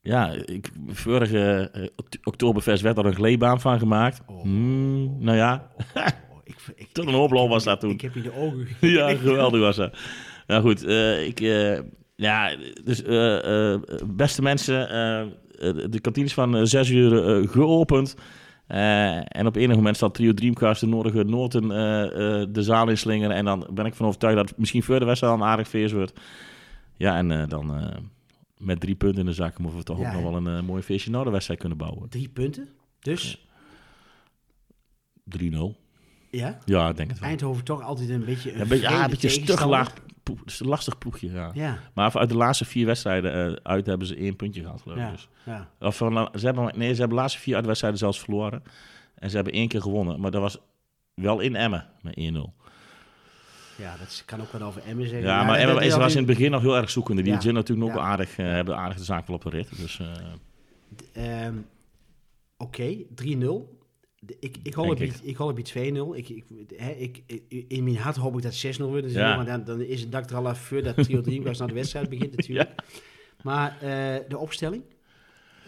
[0.00, 4.20] ja, ik, vorige eh, okt- Oktoberfest werd er een gleebaan van gemaakt.
[4.26, 4.42] Oh.
[4.42, 6.02] Hmm, nou ja, Oh,
[6.44, 7.90] ik, ik, Tot een hoop lol was dat toen.
[7.90, 9.96] Ik heb je de ogen ja, geweldig was dat.
[10.46, 10.86] Nou goed,
[11.26, 11.40] ik,
[12.20, 15.26] ja, dus eh, eh, beste mensen, eh,
[15.90, 18.14] de kantine is van eh, zes uur geopend.
[18.66, 21.68] En op enig moment zal Trio Dreamcast de nodige noten
[22.52, 23.36] de zaal inslingeren.
[23.36, 25.68] En dan ben ik van overtuigd dat het misschien voor de wedstrijd al een aardig
[25.68, 26.20] feest wordt.
[26.96, 27.72] Ja, en dan
[28.58, 30.82] met drie punten in de zak moeten we toch Ja, ook nog wel een mooi
[30.82, 32.06] feestje na de wedstrijd kunnen bouwen.
[32.06, 32.08] 3-0.
[32.08, 32.68] Drie punten.
[33.00, 33.46] Dus,
[36.30, 37.28] ja, Ja, ik denk het wel.
[37.28, 39.92] Eindhoven toch altijd een beetje een, Ja, een beetje, ah, een beetje stug laag,
[40.22, 41.50] ploeg- een lastig ploegje, ja.
[41.54, 44.96] Ja, Maar uit de laatste vier wedstrijden eh, uit hebben ze één puntje gehad, geloof
[44.98, 45.04] ik.
[45.04, 45.28] ja, Dus.
[45.44, 45.68] ja.
[45.80, 48.62] Of van, ze hebben, nee, ze hebben de laatste vier uitwedstrijden zelfs verloren.
[49.14, 50.20] En ze hebben één keer gewonnen.
[50.20, 50.58] Maar dat was
[51.14, 52.52] wel in Emmen met 1-0.
[53.76, 55.28] Ja, dat kan ook wel over Emmen zeggen.
[55.28, 57.22] Ja, maar Emmen is- dat- was in het begin nog heel erg zoekende.
[57.22, 59.76] Die zijn natuurlijk ook aardig, eh, hebben aardig de zaak wel op de rit.
[59.76, 61.54] Dus eh, Ehm,
[62.56, 63.78] Oké, 3-0.
[64.22, 65.12] De- Ik, ik hoop ik.
[65.22, 65.94] ik hoop het bij 2-0.
[66.16, 66.44] Ik, ik,
[66.76, 67.22] hè, ik,
[67.68, 69.02] in mijn hart hoop ik dat het 6-0 wordt.
[69.02, 69.36] Dus Ja.
[69.36, 72.08] maar dan, dan is het dak er al af voordat Trio Dreamcast naar de wedstrijd
[72.08, 72.70] begint natuurlijk.
[73.42, 74.82] Maar eh, de opstelling?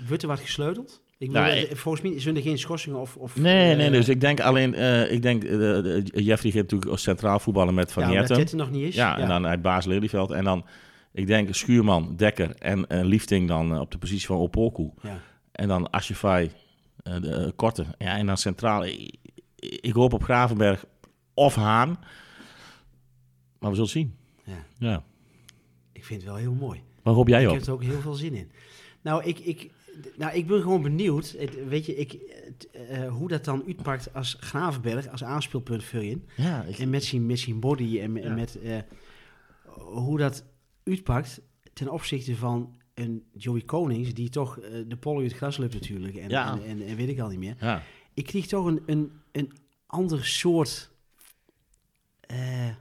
[0.08, 1.00] Wordt er wat gesleuteld?
[1.18, 3.16] Ik bedoel, Nou, eh, volgens mij zijn er geen schorsingen of...
[3.16, 4.74] of nee, eh, nee, dus ik denk alleen...
[4.74, 8.24] eh, ik denk, eh, de- de- Jeffrey gaat natuurlijk als centraal voetballen met Van ja.
[8.24, 8.94] Tette nog niet is.
[8.94, 10.30] Ja, en dan uit Baas Lelyveld.
[10.30, 10.64] En dan,
[11.12, 14.90] ik denk, Schuurman, Dekker en eh, Liefting dan eh, op de positie van Opoku.
[15.02, 15.20] Ja.
[15.52, 16.52] En dan Asjefai, eh
[17.02, 17.86] de eh, korte.
[17.98, 18.84] Ja, en dan centraal.
[18.84, 19.14] Ik,
[19.56, 20.84] ik hoop op Gravenberg
[21.34, 21.98] of Haan.
[23.58, 24.16] Maar we zullen zien.
[24.44, 24.64] Ja.
[24.78, 25.04] Ja.
[25.92, 26.82] Ik vind het wel heel mooi.
[27.02, 27.54] Waar hoop jij Ik op?
[27.54, 28.50] heb er ook heel veel zin in.
[29.00, 29.70] Nou, ik, ik,
[30.16, 31.34] nou, ik ben gewoon benieuwd.
[31.38, 32.12] Het, weet je, ik,
[32.72, 36.18] eh, hoe dat dan uitpakt als Gravenberg, als aanspeelpunt voor je.
[36.36, 38.78] Ja, ik, En met zijn, met zijn body en, met eh,
[39.74, 40.44] hoe dat
[40.84, 41.40] uitpakt
[41.72, 45.74] ten opzichte van een Joey Konings, die toch eh, de pollen uit het gras loopt
[45.74, 46.16] natuurlijk.
[46.16, 46.52] En, Ja.
[46.52, 47.56] en, en, en weet ik al niet meer.
[47.60, 47.82] ja.
[48.14, 49.52] Ik kreeg toch een, een, een
[49.86, 50.90] ander soort
[52.20, 52.74] eh, ja,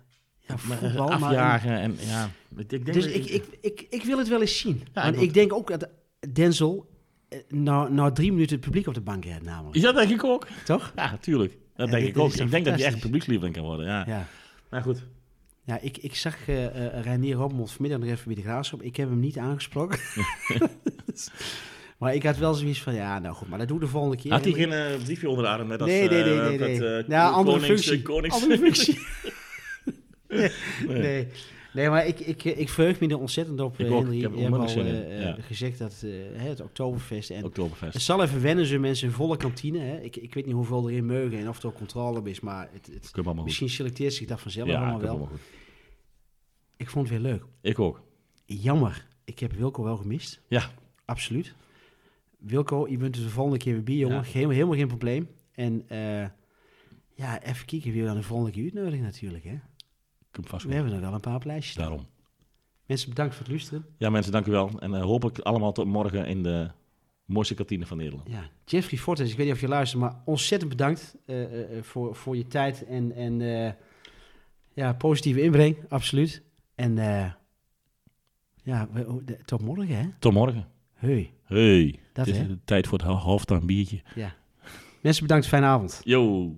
[0.67, 1.07] Maar, voetbal.
[1.07, 2.29] maar een- afjagen en ja.
[2.57, 4.81] Ik, denk dus ik, ik, ik, ik wil het wel eens zien.
[4.93, 5.89] Ja, ik denk ook dat
[6.33, 6.89] Denzel
[7.29, 9.75] eh, na, na drie minuten het publiek op de bank heeft namelijk.
[9.75, 10.47] Is dat denk ik ook?
[10.65, 10.91] Toch?
[10.95, 11.57] Ja, natuurlijk.
[11.75, 12.33] Dat denk dit- ik ook.
[12.33, 13.85] Ik denk dat hij echt publiekslieveling kan worden.
[13.85, 14.03] Ja.
[14.07, 14.27] Ja.
[14.69, 15.05] Maar goed.
[15.71, 16.35] Ja, ik, ik zag
[17.01, 18.81] Reinier Robbenmond vanmiddag nog even bij de Graafschap.
[18.81, 19.99] Ik heb hem niet aangesproken.
[21.99, 24.17] maar ik had wel zoiets van, ja, nou goed, maar dat doe ik de volgende
[24.17, 24.31] keer.
[24.31, 25.87] Had hij geen eh, briefje onder de arm met dat...
[25.87, 26.57] Nee, nee, nee, nee.
[26.57, 26.85] dat, nee.
[26.97, 28.01] eh, ja, andere konings- functie.
[28.01, 28.99] konings- Andere functie.
[30.27, 30.49] nee,
[30.87, 31.27] nee.
[31.73, 34.01] Nee, maar ik, ik, ik verheug me er ontzettend op, Ik ook.
[34.01, 34.15] Henry.
[34.15, 35.35] Ik heb Je hebt al onmiddellijk zin in, ja.
[35.41, 36.03] gezegd dat
[36.33, 37.93] het Oktoberfest en Oktoberfest.
[37.93, 39.79] Het zal even wennen, ze mensen een volle kantine.
[39.79, 39.99] Hè.
[39.99, 42.69] Ik, ik weet niet hoeveel erin meugen en of er ook controle op is, maar
[42.73, 43.43] het, het, goed.
[43.43, 45.09] misschien selecteert zich dat vanzelf Ja, allemaal wel.
[45.09, 45.39] allemaal goed.
[46.81, 47.43] Ik vond het weer leuk.
[47.61, 48.03] Ik ook.
[48.45, 50.41] Jammer, ik heb Wilco wel gemist.
[50.47, 50.71] Ja.
[51.05, 51.55] Absoluut.
[52.37, 54.15] Wilco, je bent er de volgende keer weer bij, jongen.
[54.15, 54.23] Ja.
[54.23, 55.29] Geen, helemaal geen probleem.
[55.51, 56.27] En eh,
[57.13, 59.43] ja, even kijken wie we dan de volgende keer uitnodigen natuurlijk.
[59.43, 59.59] Hè.
[60.31, 61.83] Komt vast We hebben er wel een paar staan.
[61.83, 62.07] Daarom.
[62.85, 63.85] Mensen, bedankt voor het luisteren.
[63.97, 64.69] Ja, mensen, dank u wel.
[64.79, 66.71] En eh, hopelijk allemaal tot morgen in de
[67.25, 68.29] mooiste kantine van Nederland.
[68.29, 71.45] Ja, Jeffrey Fortes, ik weet niet of je luistert, maar ontzettend bedankt eh,
[71.81, 73.39] voor, voor je tijd en, en
[74.73, 76.49] ja, positieve inbreng, absoluut.
[76.81, 77.31] En eh,
[78.63, 80.09] ja, we- de- tot morgen hè.
[80.19, 80.67] Tot morgen.
[80.95, 81.99] Hoi, Hey.
[82.13, 82.57] Dat, het is hè?
[82.65, 84.01] tijd voor het halftime biertje.
[84.15, 84.33] ja.
[85.01, 86.01] Mensen bedankt, fijne avond.
[86.03, 86.55] Yo.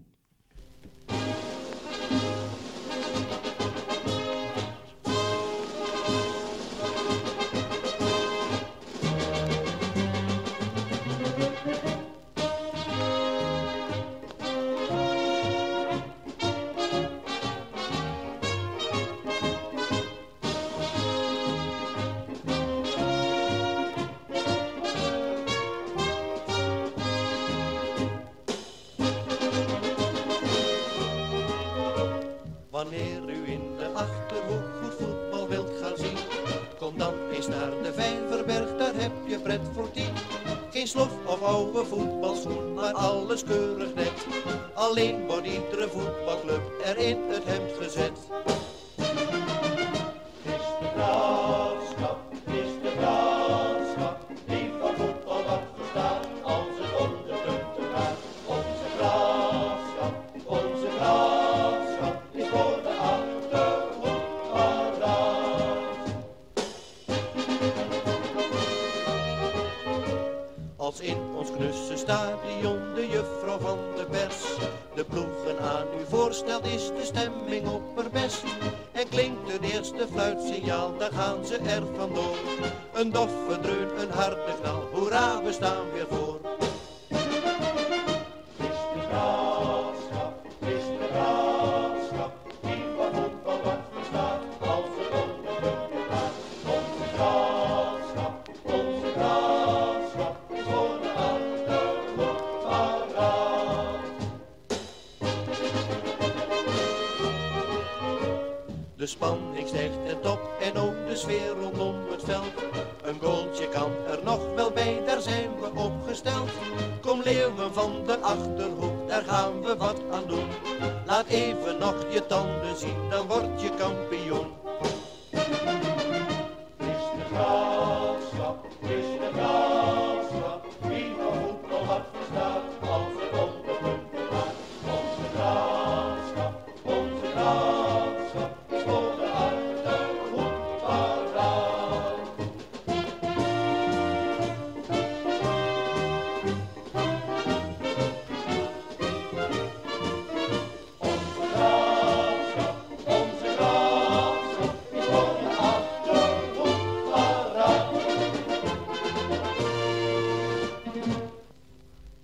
[47.53, 48.62] In het hemd gezet.